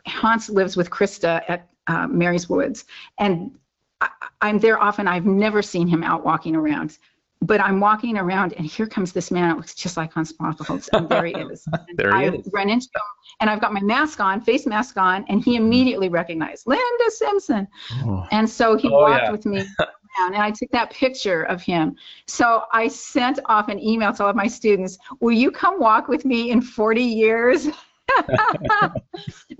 [0.07, 2.85] Hans lives with Krista at uh, Mary's Woods,
[3.19, 3.57] and
[4.01, 4.09] I,
[4.41, 5.09] I'm there often.
[5.09, 6.99] I've never seen him out walking around,
[7.43, 9.51] but I'm walking around, and here comes this man.
[9.51, 11.67] It looks just like Hans Spalteholz, and there he is.
[11.97, 12.49] there he I is.
[12.53, 13.03] run into him,
[13.41, 17.69] and I've got my mask on, face mask on, and he immediately recognized Linda Simpson,
[18.05, 18.27] oh.
[18.31, 19.31] and so he oh, walked yeah.
[19.31, 19.67] with me
[20.18, 21.97] and I took that picture of him.
[22.27, 26.09] So I sent off an email to all of my students, will you come walk
[26.09, 27.68] with me in 40 years?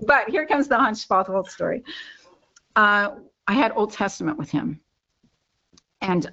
[0.05, 1.83] but here comes the Spalteholz story.
[2.75, 3.11] Uh,
[3.47, 4.79] I had Old Testament with him.
[6.01, 6.31] And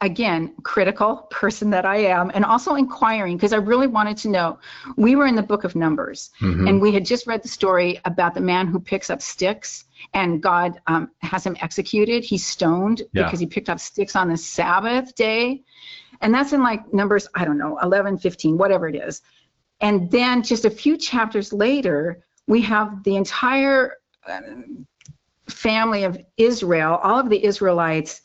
[0.00, 4.58] again, critical person that I am, and also inquiring because I really wanted to know.
[4.96, 6.66] We were in the book of Numbers, mm-hmm.
[6.66, 10.42] and we had just read the story about the man who picks up sticks and
[10.42, 12.24] God um, has him executed.
[12.24, 13.24] He's stoned yeah.
[13.24, 15.62] because he picked up sticks on the Sabbath day.
[16.20, 19.22] And that's in like Numbers, I don't know, 11, 15, whatever it is.
[19.80, 23.94] And then just a few chapters later, we have the entire
[24.26, 24.40] uh,
[25.48, 28.22] family of Israel, all of the Israelites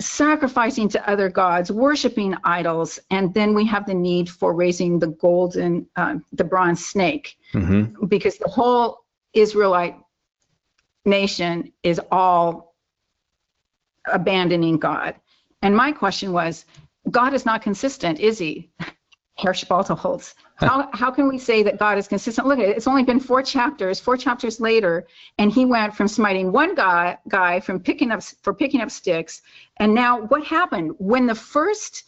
[0.00, 5.08] sacrificing to other gods, worshiping idols, and then we have the need for raising the
[5.08, 8.06] golden, uh, the bronze snake, mm-hmm.
[8.06, 9.96] because the whole Israelite
[11.04, 12.74] nation is all
[14.06, 15.14] abandoning God.
[15.62, 16.64] And my question was,
[17.10, 18.70] God is not consistent, is he?
[19.36, 20.34] Herr Spalteholz.
[20.56, 22.46] How, how can we say that God is consistent?
[22.46, 22.76] Look at it.
[22.76, 25.06] It's only been four chapters, four chapters later,
[25.38, 29.40] and he went from smiting one guy, guy from picking up for picking up sticks.
[29.78, 30.92] And now what happened?
[30.98, 32.04] When the first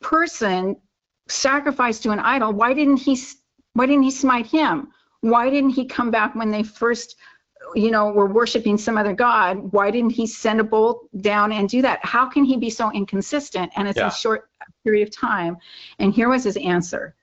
[0.00, 0.76] person
[1.28, 3.20] sacrificed to an idol, why didn't he
[3.72, 4.92] why didn't he smite him?
[5.20, 7.16] Why didn't he come back when they first
[7.74, 11.68] you know, were worshiping some other God, why didn't he send a bolt down and
[11.68, 12.04] do that?
[12.04, 13.72] How can he be so inconsistent?
[13.76, 14.08] And it's yeah.
[14.08, 14.48] a short
[14.84, 15.56] period of time.
[15.98, 17.14] And here was his answer.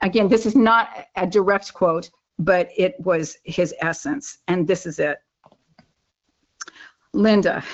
[0.00, 4.38] Again, this is not a direct quote, but it was his essence.
[4.48, 5.18] And this is it.
[7.12, 7.64] Linda,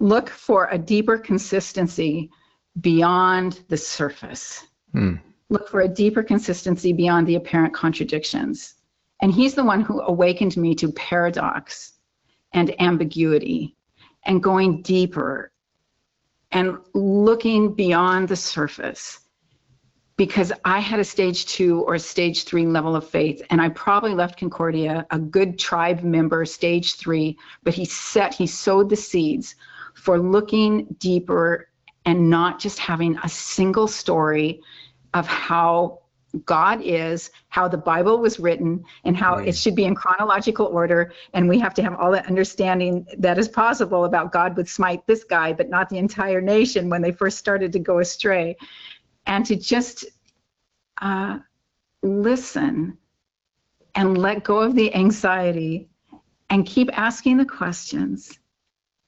[0.00, 2.30] look for a deeper consistency
[2.80, 4.66] beyond the surface.
[4.92, 5.14] Hmm.
[5.48, 8.74] Look for a deeper consistency beyond the apparent contradictions.
[9.22, 11.92] And he's the one who awakened me to paradox
[12.52, 13.76] and ambiguity
[14.24, 15.52] and going deeper
[16.56, 19.20] and looking beyond the surface
[20.16, 24.14] because I had a stage two or stage three level of faith, and I probably
[24.14, 29.54] left Concordia a good tribe member, stage three, but he set, he sowed the seeds
[29.92, 31.68] for looking deeper
[32.06, 34.62] and not just having a single story
[35.12, 35.98] of how
[36.44, 41.12] God is, how the Bible was written, and how it should be in chronological order.
[41.32, 45.06] And we have to have all the understanding that is possible about God would smite
[45.06, 48.56] this guy, but not the entire nation when they first started to go astray.
[49.26, 50.04] And to just
[51.00, 51.38] uh,
[52.02, 52.98] listen
[53.94, 55.88] and let go of the anxiety
[56.50, 58.38] and keep asking the questions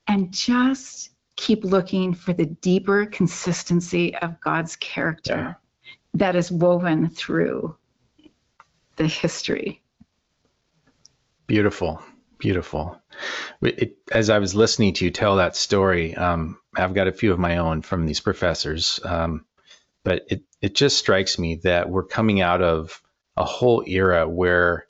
[0.08, 5.36] and just keep looking for the deeper consistency of God's character.
[5.36, 5.67] Yeah
[6.18, 7.76] that is woven through
[8.96, 9.82] the history.
[11.46, 12.02] Beautiful,
[12.38, 13.00] beautiful.
[13.62, 17.32] It, as I was listening to you tell that story, um, I've got a few
[17.32, 19.44] of my own from these professors, um,
[20.04, 23.00] but it, it just strikes me that we're coming out of
[23.36, 24.86] a whole era where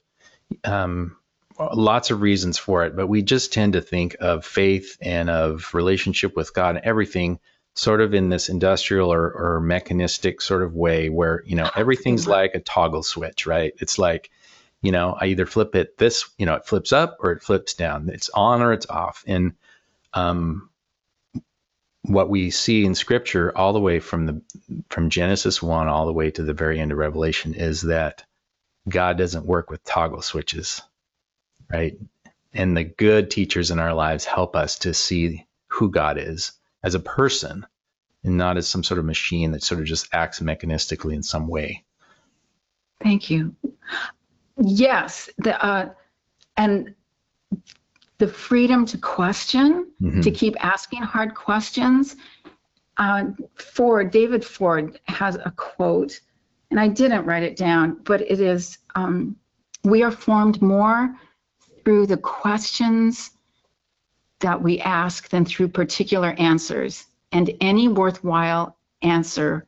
[0.64, 1.17] um,
[1.59, 5.75] lots of reasons for it, but we just tend to think of faith and of
[5.75, 7.38] relationship with God and everything
[7.79, 12.27] sort of in this industrial or, or mechanistic sort of way where, you know, everything's
[12.27, 13.73] like a toggle switch, right?
[13.79, 14.31] It's like,
[14.83, 17.75] you know, I either flip it this, you know, it flips up or it flips
[17.75, 18.09] down.
[18.09, 19.23] It's on or it's off.
[19.29, 19.53] And
[20.12, 20.71] um,
[22.03, 24.43] what we see in Scripture, all the way from the
[24.91, 28.25] from Genesis one all the way to the very end of Revelation, is that
[28.88, 30.83] God doesn't work with toggle switches,
[31.73, 31.97] right?
[32.53, 36.95] And the good teachers in our lives help us to see who God is as
[36.95, 37.67] a person
[38.25, 41.49] and not as some sort of machine that sort of just acts mechanistically in some
[41.49, 41.85] way.
[43.03, 43.55] Thank you.
[44.57, 45.91] Yes, the uh,
[46.57, 46.95] and
[48.19, 50.21] the freedom to question, mm-hmm.
[50.21, 52.17] to keep asking hard questions.
[52.97, 56.21] Uh, Ford, David Ford has a quote,
[56.73, 59.37] and I didn't write it down, but it is um,
[59.85, 61.14] We are formed more
[61.85, 63.31] through the questions
[64.40, 67.07] that we ask than through particular answers.
[67.33, 69.66] And any worthwhile answer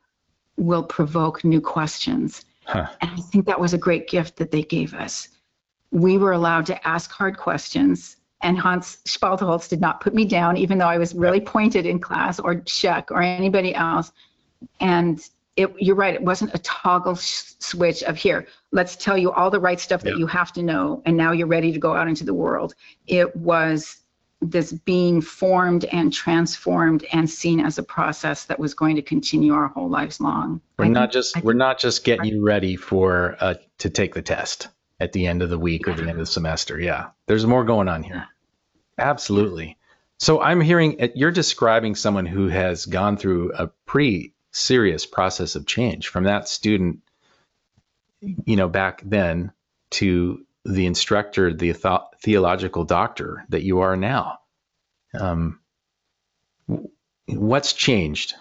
[0.57, 2.45] will provoke new questions.
[2.65, 2.87] Huh.
[3.01, 5.29] And I think that was a great gift that they gave us.
[5.91, 8.17] We were allowed to ask hard questions.
[8.43, 11.99] And Hans Spalteholz did not put me down, even though I was really pointed in
[11.99, 14.13] class, or Chuck, or anybody else.
[14.81, 15.21] And
[15.57, 19.51] it, you're right, it wasn't a toggle sh- switch of here, let's tell you all
[19.51, 22.09] the right stuff that you have to know, and now you're ready to go out
[22.09, 22.75] into the world.
[23.07, 24.00] It was
[24.41, 29.53] this being formed and transformed and seen as a process that was going to continue
[29.53, 30.61] our whole lives long.
[30.79, 34.15] We're I not think, just we're not just getting you ready for uh, to take
[34.15, 36.81] the test at the end of the week or the end of the semester.
[36.81, 38.27] Yeah, there's more going on here.
[38.99, 39.77] Absolutely.
[40.19, 45.55] So I'm hearing uh, you're describing someone who has gone through a pretty serious process
[45.55, 47.01] of change from that student,
[48.21, 49.53] you know, back then
[49.91, 51.75] to the instructor, the
[52.23, 54.39] theological doctor that you are now.
[55.19, 55.61] Um,
[57.27, 58.35] what's changed?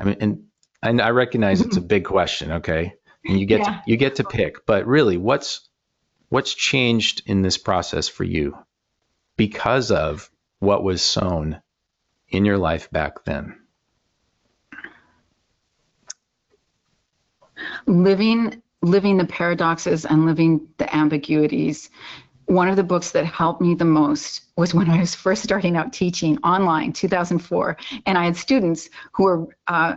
[0.00, 0.44] I mean, and,
[0.82, 2.94] and I recognize it's a big question, okay?
[3.24, 3.64] And you get yeah.
[3.64, 5.68] to, you get to pick, but really, what's
[6.28, 8.56] what's changed in this process for you
[9.36, 11.60] because of what was sown
[12.28, 13.58] in your life back then?
[17.86, 21.90] Living living the paradoxes and living the ambiguities.
[22.46, 25.76] One of the books that helped me the most was when I was first starting
[25.76, 27.76] out teaching online, 2004,
[28.06, 29.56] and I had students who were.
[29.66, 29.96] Uh,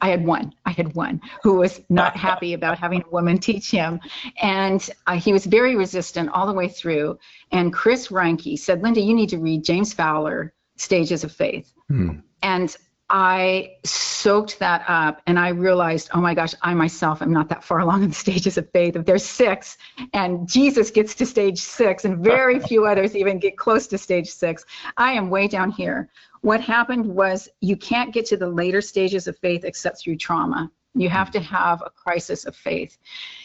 [0.00, 0.52] I had one.
[0.64, 4.00] I had one who was not happy about having a woman teach him,
[4.42, 7.18] and uh, he was very resistant all the way through.
[7.52, 12.20] And Chris Reinke said, "Linda, you need to read James Fowler, Stages of Faith." Hmm.
[12.42, 12.74] And
[13.12, 17.64] I soaked that up and I realized, oh my gosh, I myself am not that
[17.64, 18.94] far along in the stages of faith.
[18.94, 19.76] If there's six
[20.12, 24.30] and Jesus gets to stage six and very few others even get close to stage
[24.30, 24.64] six,
[24.96, 26.08] I am way down here.
[26.42, 30.70] What happened was you can't get to the later stages of faith except through trauma.
[30.94, 32.98] You have to have a crisis of faith.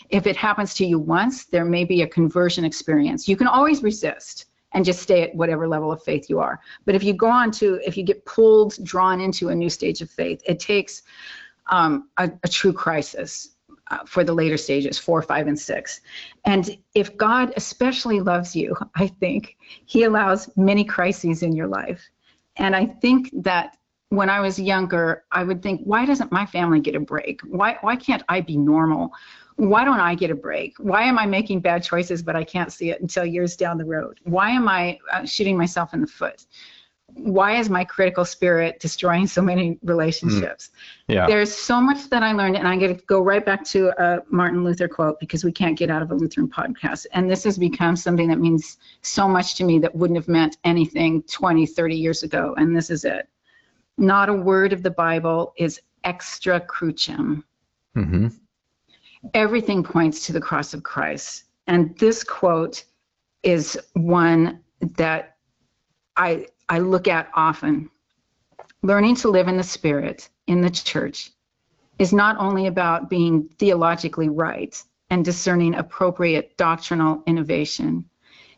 [0.10, 3.28] If it happens to you once, there may be a conversion experience.
[3.28, 4.46] You can always resist
[4.76, 6.60] and just stay at whatever level of faith you are.
[6.84, 10.02] But if you go on to, if you get pulled, drawn into a new stage
[10.02, 11.02] of faith, it takes
[11.68, 13.56] um, a, a, true crisis
[13.90, 16.02] uh, for the later stages, four, five, and six.
[16.44, 22.08] And if God especially loves you, I think He allows many crises in your life.
[22.58, 23.78] And I think that
[24.10, 27.42] when I was younger, I would think, why doesn't my family get a break?
[27.48, 29.12] Why, why can't I be normal?
[29.58, 30.76] Why don't I get a break?
[30.80, 33.86] Why am I making bad choices, but I can't see it until years down the
[33.86, 34.20] road?
[34.24, 36.46] Why am I uh, shooting myself in the foot?
[37.14, 40.72] Why is my critical spirit destroying so many relationships?
[41.10, 41.14] Mm.
[41.14, 41.28] Yeah.
[41.28, 44.24] There's so much that I learned, and I'm going to go right back to a
[44.30, 47.06] Martin Luther quote because we can't get out of a Lutheran podcast.
[47.14, 50.58] And this has become something that means so much to me that wouldn't have meant
[50.66, 52.56] anything 20, 30 years ago.
[52.58, 53.30] And this is it.
[53.98, 57.46] Not a word of the Bible is extra crucem.
[57.96, 58.28] Mm-hmm
[59.34, 61.46] everything points to the cross of Christ.
[61.68, 62.84] And this quote
[63.44, 65.38] is one that
[66.16, 67.90] I, I look at often.
[68.82, 71.32] Learning to live in the Spirit in the church
[71.98, 78.06] is not only about being theologically right and discerning appropriate doctrinal innovation,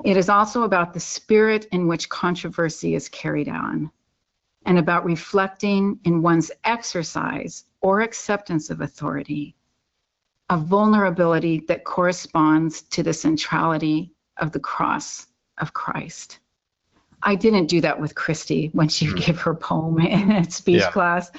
[0.04, 3.92] it is also about the spirit in which controversy is carried on
[4.66, 9.57] and about reflecting in one's exercise or acceptance of authority
[10.50, 15.28] a vulnerability that corresponds to the centrality of the cross
[15.58, 16.40] of Christ.
[17.24, 19.26] I didn't do that with Christy when she mm.
[19.26, 20.92] gave her poem in a speech yeah.
[20.92, 21.32] class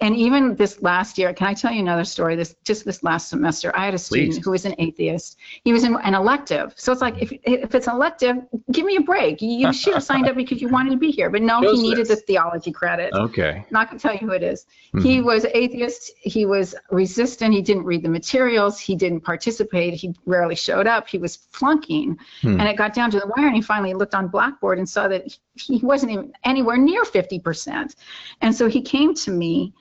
[0.00, 2.34] and even this last year, can I tell you another story?
[2.34, 4.44] This just this last semester, I had a student Please.
[4.44, 5.38] who was an atheist.
[5.64, 8.36] He was in an elective, so it's like if if it's an elective,
[8.70, 9.42] give me a break.
[9.42, 12.08] You should have signed up because you wanted to be here, but no, he needed
[12.08, 13.12] the theology credit.
[13.12, 13.64] Okay.
[13.70, 14.66] Not gonna tell you who it is.
[14.94, 15.06] Mm-hmm.
[15.06, 16.12] He was atheist.
[16.20, 17.54] He was resistant.
[17.54, 18.80] He didn't read the materials.
[18.80, 19.94] He didn't participate.
[19.94, 21.08] He rarely showed up.
[21.08, 22.58] He was flunking, hmm.
[22.58, 23.46] and it got down to the wire.
[23.46, 27.94] And he finally looked on Blackboard and saw that he wasn't even anywhere near 50%.
[28.40, 29.72] And so he came to me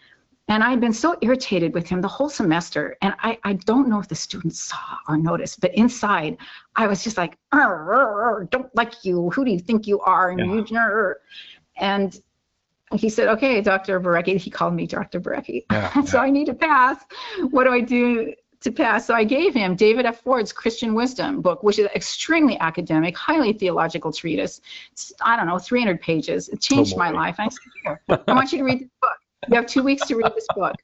[0.48, 2.98] and I'd been so irritated with him the whole semester.
[3.02, 6.38] And I, I don't know if the students saw or noticed, but inside
[6.76, 9.30] I was just like, don't like you.
[9.30, 10.32] Who do you think you are?
[10.32, 10.88] And, yeah.
[10.90, 11.16] you,
[11.78, 12.20] and
[12.94, 14.02] he said, okay, Dr.
[14.02, 15.22] Barecki, he called me Dr.
[15.22, 15.66] Barecki.
[15.72, 16.24] Yeah, so yeah.
[16.24, 17.02] I need to pass.
[17.52, 19.06] What do I do to pass?
[19.06, 20.22] So I gave him David F.
[20.22, 24.62] Ford's Christian Wisdom book, which is an extremely academic, highly theological treatise.
[24.92, 26.50] It's, I don't know, 300 pages.
[26.50, 27.36] It changed oh my life.
[27.40, 29.18] I said, here, I want you to read this book.
[29.50, 30.76] You have two weeks to read this book.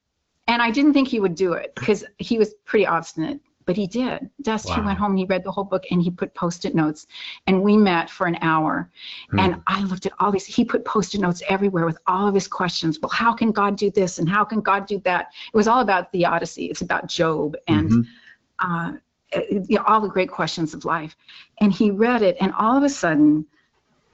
[0.47, 3.85] And I didn't think he would do it because he was pretty obstinate, but he
[3.85, 4.29] did.
[4.41, 4.75] Dust, wow.
[4.75, 7.05] he went home and he read the whole book and he put post-it notes.
[7.45, 8.89] And we met for an hour.
[9.29, 9.39] Hmm.
[9.39, 12.47] And I looked at all these, he put post-it notes everywhere with all of his
[12.47, 12.97] questions.
[12.99, 14.19] Well, how can God do this?
[14.19, 15.27] And how can God do that?
[15.53, 18.95] It was all about theodicy, It's about Job and mm-hmm.
[18.95, 21.17] uh, all the great questions of life.
[21.59, 23.45] And he read it, and all of a sudden,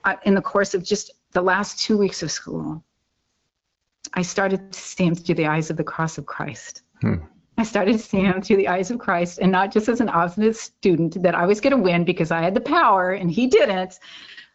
[0.04, 2.84] uh, in the course of just the last two weeks of school,
[4.16, 6.82] I started to see him through the eyes of the cross of Christ.
[7.02, 7.16] Hmm.
[7.64, 10.10] I started to see him through the eyes of Christ and not just as an
[10.10, 13.48] obstinate student that I was going to win because I had the power and he
[13.48, 14.00] didn't,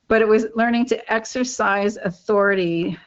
[0.08, 2.98] but it was learning to exercise authority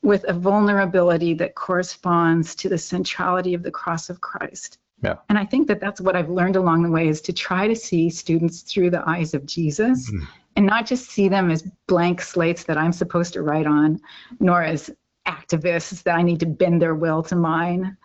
[0.00, 4.78] with a vulnerability that corresponds to the centrality of the cross of Christ.
[5.02, 5.16] Yeah.
[5.28, 7.76] And I think that that's what I've learned along the way is to try to
[7.76, 10.24] see students through the eyes of Jesus mm-hmm.
[10.56, 14.00] and not just see them as blank slates that I'm supposed to write on,
[14.40, 14.90] nor as
[15.28, 17.98] activists that I need to bend their will to mine,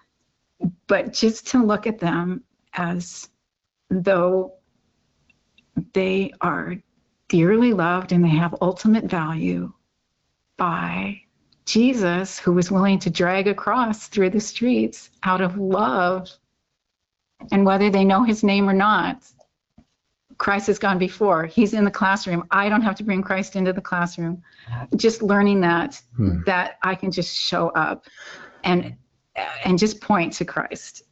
[0.88, 2.44] but just to look at them
[2.74, 3.30] as
[3.90, 4.54] though
[5.94, 6.76] they are
[7.28, 9.72] dearly loved and they have ultimate value
[10.58, 11.22] by
[11.66, 16.30] Jesus, who was willing to drag a cross through the streets out of love.
[17.52, 19.24] And whether they know his name or not,
[20.38, 21.46] Christ has gone before.
[21.46, 22.46] He's in the classroom.
[22.52, 24.42] I don't have to bring Christ into the classroom.
[24.96, 26.42] Just learning that hmm.
[26.46, 28.06] that I can just show up
[28.64, 28.96] and
[29.64, 31.04] and just point to Christ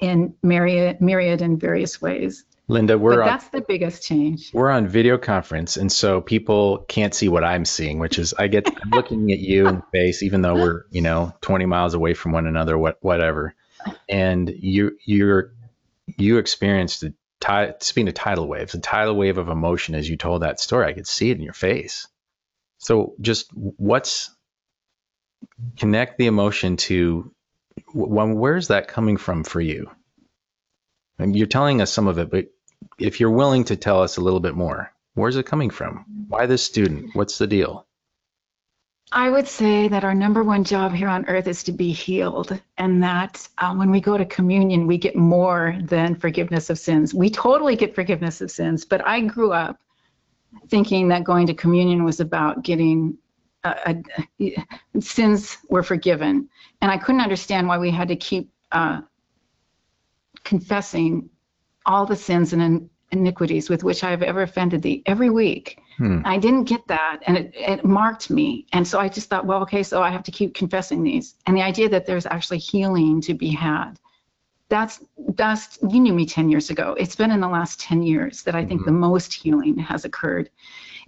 [0.00, 2.44] in myriad myriad and various ways.
[2.68, 4.52] Linda, we're but that's on, the biggest change.
[4.54, 8.46] We're on video conference, and so people can't see what I'm seeing, which is I
[8.46, 11.94] get I'm looking at you in the face, even though we're you know 20 miles
[11.94, 13.54] away from one another, what whatever,
[14.08, 15.52] and you you're
[16.16, 20.16] you experienced a tide speaking of tidal waves, a tidal wave of emotion as you
[20.16, 20.86] told that story.
[20.86, 22.06] I could see it in your face.
[22.78, 24.30] So, just what's
[25.76, 27.32] connect the emotion to
[27.94, 29.90] where's that coming from for you?
[31.18, 32.46] And you're telling us some of it, but
[32.98, 36.04] if you're willing to tell us a little bit more, where's it coming from?
[36.28, 37.14] Why this student?
[37.14, 37.86] What's the deal?
[39.12, 42.60] I would say that our number one job here on earth is to be healed,
[42.78, 47.12] and that uh, when we go to communion, we get more than forgiveness of sins.
[47.12, 49.80] We totally get forgiveness of sins, but I grew up
[50.68, 53.18] thinking that going to communion was about getting
[53.64, 54.46] uh, uh,
[55.00, 56.48] sins were forgiven,
[56.80, 59.00] and I couldn't understand why we had to keep uh,
[60.44, 61.28] confessing
[61.86, 65.80] all the sins and iniquities with which I have ever offended thee every week.
[65.98, 66.22] Hmm.
[66.24, 68.66] I didn't get that, and it, it marked me.
[68.72, 71.34] And so I just thought, well, okay, so I have to keep confessing these.
[71.46, 73.94] And the idea that there's actually healing to be had.
[74.68, 75.04] That's
[75.34, 76.94] that's you knew me 10 years ago.
[76.96, 78.92] It's been in the last 10 years that I think mm-hmm.
[78.92, 80.48] the most healing has occurred.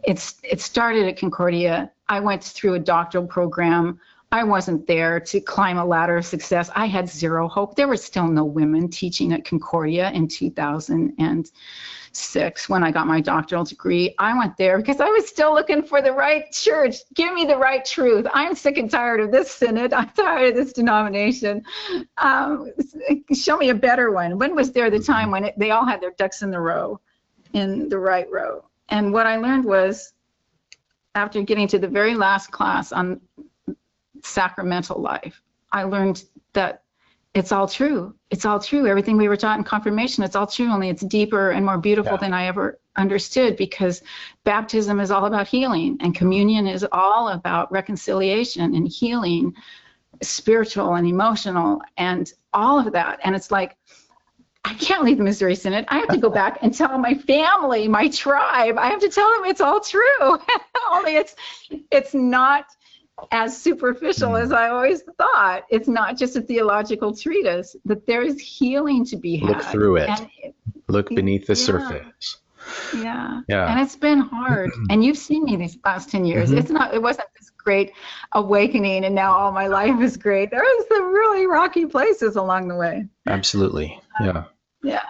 [0.02, 1.92] It's it started at Concordia.
[2.12, 3.98] I went through a doctoral program
[4.32, 6.70] I wasn't there to climb a ladder of success.
[6.74, 7.76] I had zero hope.
[7.76, 13.64] There were still no women teaching at Concordia in 2006 when I got my doctoral
[13.64, 14.14] degree.
[14.18, 16.96] I went there because I was still looking for the right church.
[17.12, 18.26] Give me the right truth.
[18.32, 19.92] I'm sick and tired of this synod.
[19.98, 21.62] I'm tired of this denomination.
[22.16, 22.72] Um,
[23.34, 24.38] show me a better one.
[24.38, 26.98] When was there the time when it, they all had their ducks in the row,
[27.52, 28.64] in the right row?
[28.88, 30.14] And what I learned was
[31.14, 33.20] after getting to the very last class on
[34.22, 35.42] sacramental life.
[35.72, 36.82] I learned that
[37.34, 38.14] it's all true.
[38.30, 38.86] It's all true.
[38.86, 42.12] Everything we were taught in confirmation, it's all true, only it's deeper and more beautiful
[42.12, 42.18] yeah.
[42.18, 44.02] than I ever understood because
[44.44, 49.54] baptism is all about healing and communion is all about reconciliation and healing,
[50.22, 53.18] spiritual and emotional and all of that.
[53.24, 53.76] And it's like,
[54.64, 55.86] I can't leave the Missouri Synod.
[55.88, 58.76] I have to go back and tell my family, my tribe.
[58.78, 60.20] I have to tell them it's all true.
[60.92, 61.34] Only it's
[61.90, 62.66] it's not
[63.30, 65.64] as superficial as I always thought.
[65.68, 69.48] It's not just a theological treatise, that there is healing to be had.
[69.48, 70.10] Look through it.
[70.42, 70.54] it
[70.88, 71.66] Look beneath the yeah.
[71.66, 72.38] surface.
[72.94, 73.40] Yeah.
[73.48, 73.70] Yeah.
[73.70, 74.70] And it's been hard.
[74.90, 76.50] and you've seen me these last 10 years.
[76.50, 76.58] Mm-hmm.
[76.58, 77.92] It's not, it wasn't this great
[78.32, 80.50] awakening and now all my life is great.
[80.50, 83.06] There was some really rocky places along the way.
[83.26, 84.00] Absolutely.
[84.20, 84.30] Yeah.
[84.30, 84.44] Um,
[84.82, 85.02] yeah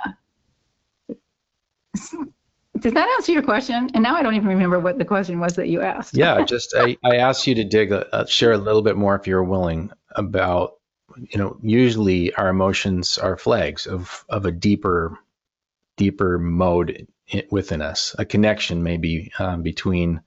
[2.82, 3.90] does that answer your question?
[3.94, 6.16] And now I don't even remember what the question was that you asked.
[6.16, 9.14] yeah, just I, I asked you to dig, a, uh, share a little bit more
[9.14, 10.74] if you're willing about,
[11.16, 15.18] you know, usually our emotions are flags of of a deeper,
[15.96, 17.06] deeper mode
[17.50, 20.20] within us, a connection maybe um, between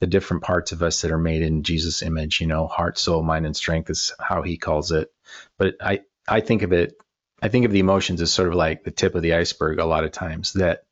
[0.00, 2.40] the different parts of us that are made in Jesus' image.
[2.40, 5.12] You know, heart, soul, mind, and strength is how He calls it.
[5.58, 6.96] But I I think of it.
[7.40, 9.84] I think of the emotions as sort of like the tip of the iceberg a
[9.84, 10.84] lot of times that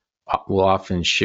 [0.47, 1.25] will often sh-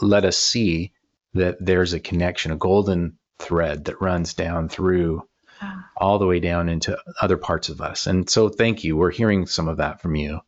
[0.00, 0.92] let us see
[1.34, 5.26] that there's a connection, a golden thread that runs down through
[5.62, 5.88] ah.
[5.96, 8.06] all the way down into other parts of us.
[8.06, 8.96] And so, thank you.
[8.96, 10.40] We're hearing some of that from you.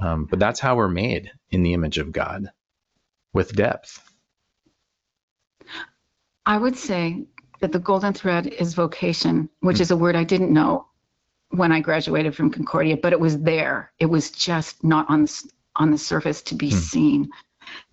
[0.00, 2.50] Um, but that's how we're made in the image of God
[3.32, 4.02] with depth.
[6.44, 7.24] I would say
[7.60, 9.82] that the golden thread is vocation, which mm-hmm.
[9.82, 10.86] is a word I didn't know
[11.52, 13.92] when I graduated from Concordia, but it was there.
[13.98, 15.26] It was just not on
[15.76, 16.76] on the surface to be hmm.
[16.76, 17.30] seen.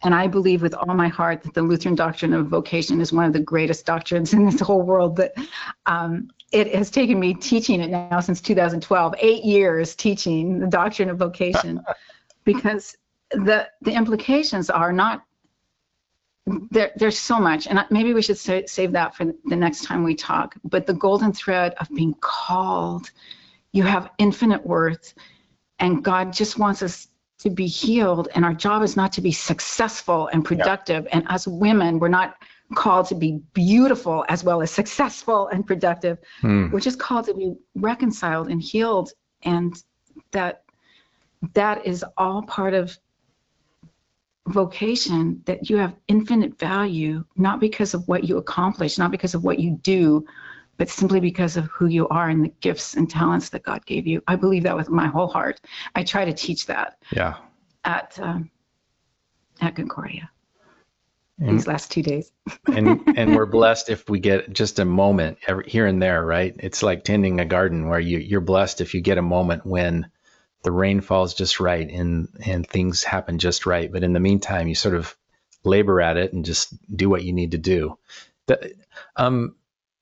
[0.03, 3.25] And I believe with all my heart that the Lutheran doctrine of vocation is one
[3.25, 5.15] of the greatest doctrines in this whole world.
[5.17, 5.33] That
[5.85, 11.09] um, it has taken me teaching it now since 2012, eight years teaching the doctrine
[11.09, 11.81] of vocation,
[12.43, 12.95] because
[13.31, 15.23] the the implications are not
[16.71, 20.03] there, there's so much, and maybe we should sa- save that for the next time
[20.03, 20.55] we talk.
[20.63, 23.11] But the golden thread of being called,
[23.71, 25.13] you have infinite worth,
[25.79, 27.07] and God just wants us
[27.39, 31.09] to be healed and our job is not to be successful and productive yeah.
[31.13, 32.35] and as women we're not
[32.75, 36.69] called to be beautiful as well as successful and productive mm.
[36.71, 39.11] we're just called to be reconciled and healed
[39.43, 39.83] and
[40.31, 40.63] that
[41.53, 42.97] that is all part of
[44.47, 49.43] vocation that you have infinite value not because of what you accomplish not because of
[49.43, 50.25] what you do
[50.79, 54.07] but simply because of who you are and the gifts and talents that God gave
[54.07, 54.23] you.
[54.27, 55.59] I believe that with my whole heart.
[55.93, 56.97] I try to teach that.
[57.11, 57.35] Yeah.
[57.83, 58.49] At um,
[59.59, 60.31] at Concordia.
[61.37, 62.31] And, these last two days.
[62.67, 66.55] and and we're blessed if we get just a moment every, here and there, right?
[66.57, 70.09] It's like tending a garden where you you're blessed if you get a moment when
[70.63, 73.91] the rain falls just right and and things happen just right.
[73.91, 75.13] But in the meantime, you sort of
[75.65, 77.97] labor at it and just do what you need to do.
[78.47, 78.75] The,
[79.17, 79.55] um,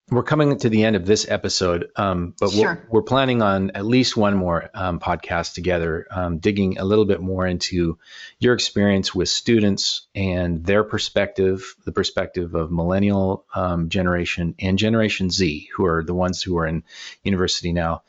[0.10, 2.86] we're coming to the end of this episode, um, but Sure.
[2.90, 7.04] we're, we're planning on at least one more um, podcast together, um, digging a little
[7.04, 7.98] bit more into
[8.40, 15.30] your experience with students and their perspective, the perspective of millennial um, generation and Generation
[15.30, 16.84] Z, who are the ones who are in
[17.24, 18.04] university now.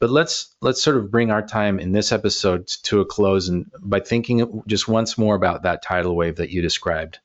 [0.00, 3.70] But let's let's sort of bring our time in this episode to a close, and
[3.80, 7.20] by thinking just once more about that tidal wave that you described.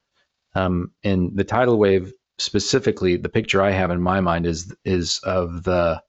[0.54, 5.20] Um, and the tidal wave specifically, the picture I have in my mind is is
[5.24, 6.02] of the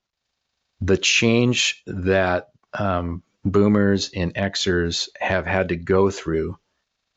[0.80, 6.58] the change that um, boomers and Xers have had to go through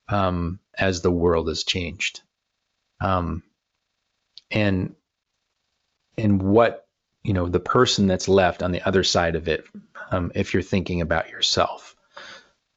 [0.10, 2.22] um, as the world has changed,
[3.02, 3.44] um,
[4.52, 4.96] and
[6.18, 6.88] and what
[7.24, 9.66] you know the person that's left on the other side of it.
[10.12, 11.96] Um, if you're thinking about yourself,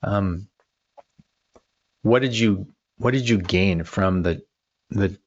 [0.03, 0.49] um,
[2.03, 2.67] what did you
[2.99, 4.43] what did you gain from the
[4.91, 5.19] the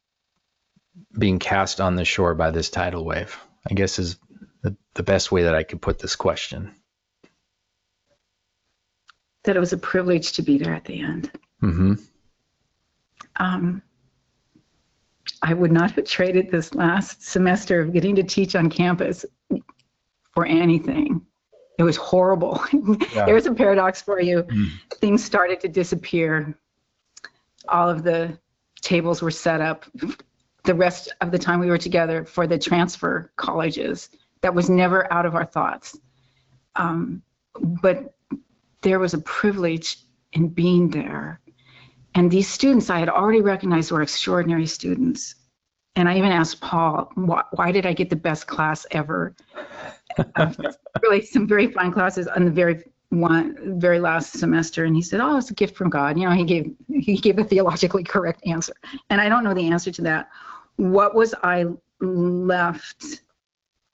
[1.18, 3.38] being cast on the shore by this tidal wave?
[3.70, 4.18] I guess is
[4.62, 6.74] the, the best way that I could put this question.
[9.44, 11.32] That it was a privilege to be there at the end.
[11.62, 11.94] Mm-hmm.
[13.38, 13.82] Um,
[15.42, 19.26] I would not have traded this last semester of getting to teach on campus
[20.34, 21.22] for anything.
[21.78, 22.62] It was horrible.
[23.14, 23.26] Yeah.
[23.26, 24.44] There's a paradox for you.
[24.44, 24.70] Mm.
[24.96, 26.58] Things started to disappear.
[27.68, 28.38] All of the
[28.82, 29.86] tables were set up.
[30.64, 34.10] The rest of the time we were together for the transfer colleges.
[34.42, 35.98] That was never out of our thoughts.
[36.76, 37.22] Um,
[37.60, 38.14] but
[38.82, 39.98] there was a privilege
[40.34, 41.42] in being there.
[42.16, 45.36] And these students I had already recognized were extraordinary students.
[45.96, 49.36] And I even asked Paul, why, why did I get the best class ever?
[51.02, 54.86] Really, some very fine classes on the very one very last semester.
[54.86, 57.40] And he said, "Oh, it's a gift from God." You know, he gave he gave
[57.40, 58.74] a theologically correct answer,
[59.10, 60.30] and I don't know the answer to that.
[60.78, 61.66] What was I
[62.00, 63.22] left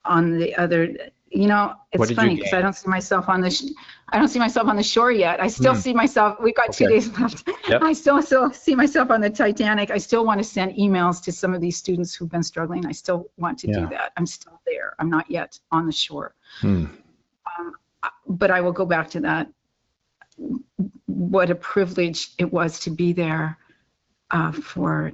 [0.03, 0.95] on the other?
[1.29, 3.63] You know, it's funny because I don't see myself on the sh-
[4.09, 5.41] I don't see myself on the shore yet.
[5.41, 5.79] I still Hmm.
[5.79, 6.37] see myself.
[6.41, 7.49] We've got two days left.
[7.67, 7.81] Yep.
[7.81, 9.91] I still still see myself on the Titanic.
[9.91, 12.85] I still want to send emails to some of these students who've been struggling.
[12.85, 13.79] I still want to Yeah.
[13.79, 14.13] do that.
[14.17, 14.93] I'm still there.
[14.99, 16.35] I'm not yet on the shore.
[16.61, 16.85] Hmm.
[18.27, 19.47] But I will go back to that.
[21.05, 23.57] What a privilege it was to be there
[24.31, 25.11] uh, for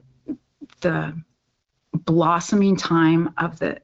[0.81, 1.13] the
[1.93, 3.79] blossoming time of the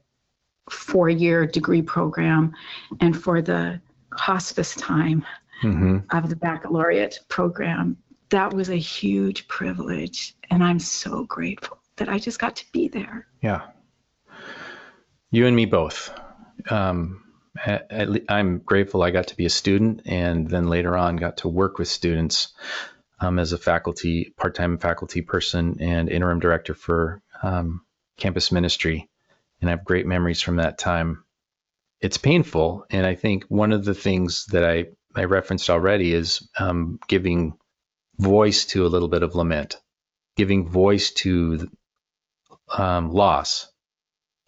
[0.70, 2.52] four-year degree program
[3.00, 3.80] and for the
[4.12, 5.24] hospice time
[5.64, 6.16] Mm-hmm.
[6.16, 7.96] of the baccalaureate program.
[8.30, 10.36] That was a huge privilege.
[10.50, 13.26] And I'm so grateful that I just got to be there.
[13.42, 13.62] Yeah.
[15.32, 16.12] You and me both.
[16.70, 17.27] Um, at, at le-
[18.28, 21.78] I'm grateful I got to be a student and then later on got to work
[21.78, 22.52] with students
[23.20, 27.82] um, as a faculty, part time faculty person and interim director for um,
[28.16, 29.08] campus ministry.
[29.60, 31.24] And I have great memories from that time.
[32.00, 32.86] It's painful.
[32.90, 34.86] And I think one of the things that I,
[35.16, 37.54] I referenced already is um, giving
[38.18, 39.80] voice to a little bit of lament,
[40.36, 41.68] giving voice to
[42.76, 43.68] um, loss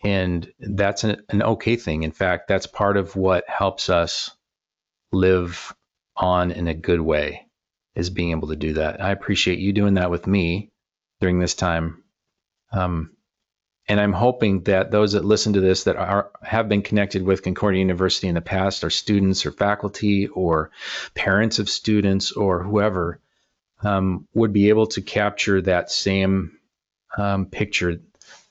[0.03, 2.03] and that's an, an okay thing.
[2.03, 4.30] In fact, that's part of what helps us
[5.12, 5.74] live
[6.16, 7.46] on in a good way
[7.94, 9.03] is being able to do that.
[9.03, 10.70] I appreciate you doing that with me
[11.20, 12.03] during this time.
[12.72, 13.16] Um,
[13.88, 17.42] and I'm hoping that those that listen to this that are have been connected with
[17.42, 20.70] Concordia University in the past are students or faculty or
[21.14, 23.20] parents of students or whoever
[23.82, 26.57] um, would be able to capture that same
[27.18, 28.01] um, picture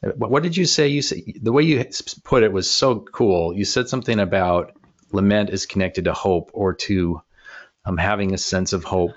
[0.01, 0.87] what what did you say?
[0.87, 1.85] You say the way you
[2.23, 3.55] put it was so cool.
[3.55, 4.73] You said something about
[5.11, 7.21] lament is connected to hope or to
[7.85, 9.11] um, having a sense of hope.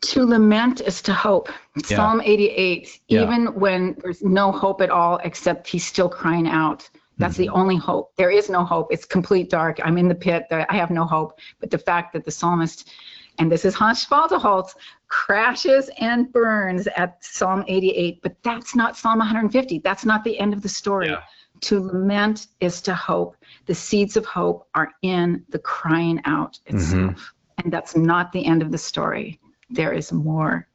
[0.00, 1.48] To lament is to hope.
[1.88, 1.96] Yeah.
[1.96, 3.22] Psalm 88, Yeah.
[3.22, 6.88] even when there's no hope at all, except he's still crying out.
[7.16, 8.14] That's the only hope.
[8.16, 8.92] There is no hope.
[8.92, 9.80] It's complete dark.
[9.82, 10.44] I'm in the pit.
[10.52, 11.40] I have no hope.
[11.58, 12.90] But the fact that the psalmist,
[13.38, 14.74] and this is Hans Spalteholz,
[15.08, 19.78] crashes and burns at Psalm 88, but that's not Psalm 150.
[19.78, 21.08] That's not the end of the story.
[21.08, 21.22] Yeah.
[21.62, 23.36] To lament is to hope.
[23.66, 27.12] The seeds of hope are in the crying out itself.
[27.12, 27.62] Mm-hmm.
[27.64, 29.40] And that's not the end of the story.
[29.70, 30.68] There is more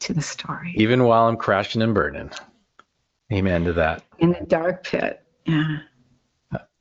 [0.00, 0.72] to the story.
[0.76, 2.30] Even while I'm crashing and burning.
[3.32, 4.04] Amen to that.
[4.18, 5.22] In the dark pit.
[5.46, 5.78] Yeah.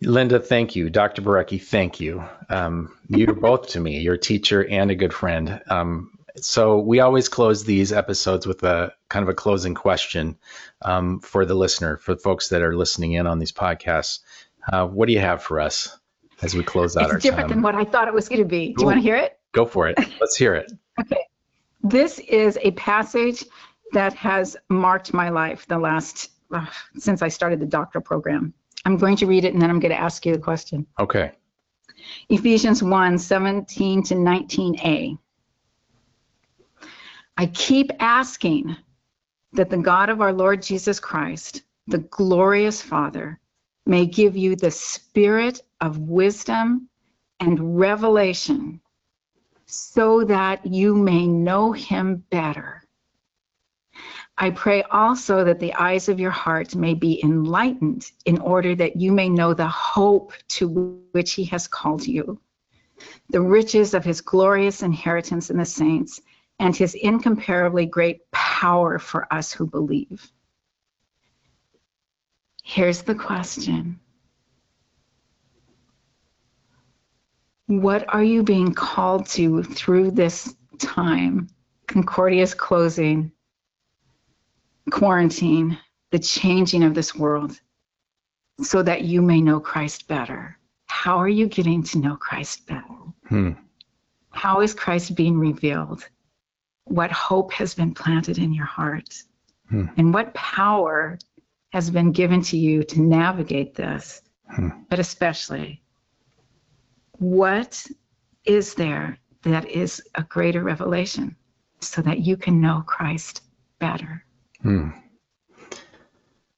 [0.01, 0.89] Linda, thank you.
[0.89, 1.21] Dr.
[1.21, 2.23] Barecki, thank you.
[2.49, 3.99] Um, you're both to me.
[3.99, 5.61] You're teacher and a good friend.
[5.69, 10.37] Um, so we always close these episodes with a kind of a closing question
[10.81, 14.19] um, for the listener, for folks that are listening in on these podcasts.
[14.71, 15.97] Uh, what do you have for us
[16.41, 17.57] as we close out our It's different time?
[17.57, 18.69] than what I thought it was going to be.
[18.69, 18.83] Do Cool.
[18.83, 19.37] you want to hear it?
[19.51, 19.97] Go for it.
[20.21, 20.71] Let's hear it.
[21.01, 21.25] Okay.
[21.83, 23.43] This is a passage
[23.91, 26.65] that has marked my life the last, uh,
[26.97, 28.53] since I started the doctoral program.
[28.89, 30.87] I'm going to read it and then I'm going to ask you the question.
[30.99, 31.31] Okay.
[32.29, 35.15] Ephesians 1 17 to 19a.
[37.37, 38.75] I keep asking
[39.53, 43.39] that the God of our Lord Jesus Christ, the glorious Father,
[43.85, 46.89] may give you the spirit of wisdom
[47.39, 48.81] and revelation
[49.67, 52.83] so that you may know him better.
[54.41, 58.95] I pray also that the eyes of your heart may be enlightened in order that
[58.95, 62.39] you may know the hope to which he has called you,
[63.29, 66.21] the riches of his glorious inheritance in the saints,
[66.57, 70.31] and his incomparably great power for us who believe.
[72.63, 73.99] Here's the question
[77.67, 81.49] What are you being called to through this time?
[81.87, 83.31] Concordia's closing,
[84.89, 85.77] quarantine,
[86.11, 87.59] the changing of this world,
[88.61, 90.57] so that you may know Christ better.
[90.87, 92.83] How are you getting to know Christ better?
[93.27, 93.51] Hmm.
[94.31, 96.07] How is Christ being revealed?
[96.85, 99.23] What hope has been planted in your heart?
[99.69, 99.85] Hmm.
[99.97, 101.17] And what power
[101.71, 104.21] has been given to you to navigate this?
[104.47, 104.69] Hmm.
[104.89, 105.81] But especially,
[107.19, 107.85] what
[108.45, 111.35] is there that is a greater revelation
[111.81, 113.43] so that you can know Christ
[113.79, 114.25] better?
[114.61, 114.89] Hmm.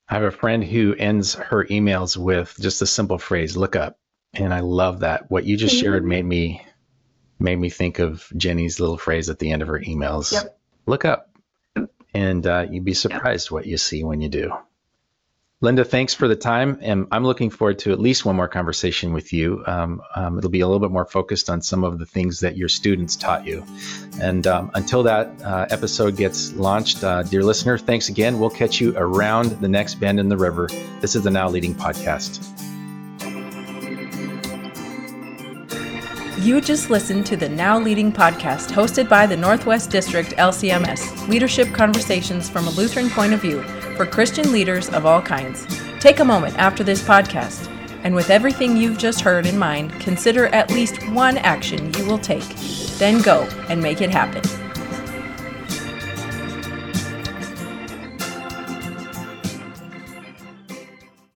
[0.10, 3.98] I have a friend who ends her emails with just a simple phrase, look up.
[4.34, 5.30] And I love that.
[5.30, 6.66] What you just shared made me
[7.40, 10.32] made me think of Jenny's little phrase at the end of her emails.
[10.32, 10.60] Yep.
[10.86, 11.36] Look up.
[12.14, 14.54] And uh, you'd be surprised what you see when you do.
[15.64, 16.80] Linda, thanks for the time.
[16.82, 19.64] And I'm looking forward to at least one more conversation with you.
[19.68, 22.58] Um, um, it'll be a little bit more focused on some of the things that
[22.58, 23.64] your students taught you.
[24.20, 28.40] And um, until that uh, episode gets launched, uh, dear listener, thanks again.
[28.40, 30.68] We'll catch you around the next bend in the river.
[31.00, 32.42] This is the Now Leading Podcast.
[36.44, 41.72] You just listened to the Now Leading podcast hosted by the Northwest District LCMS Leadership
[41.72, 43.64] Conversations from a Lutheran Point of View
[43.96, 45.66] for Christian leaders of all kinds.
[46.00, 47.68] Take a moment after this podcast,
[48.04, 52.18] and with everything you've just heard in mind, consider at least one action you will
[52.18, 52.48] take.
[52.98, 54.71] Then go and make it happen.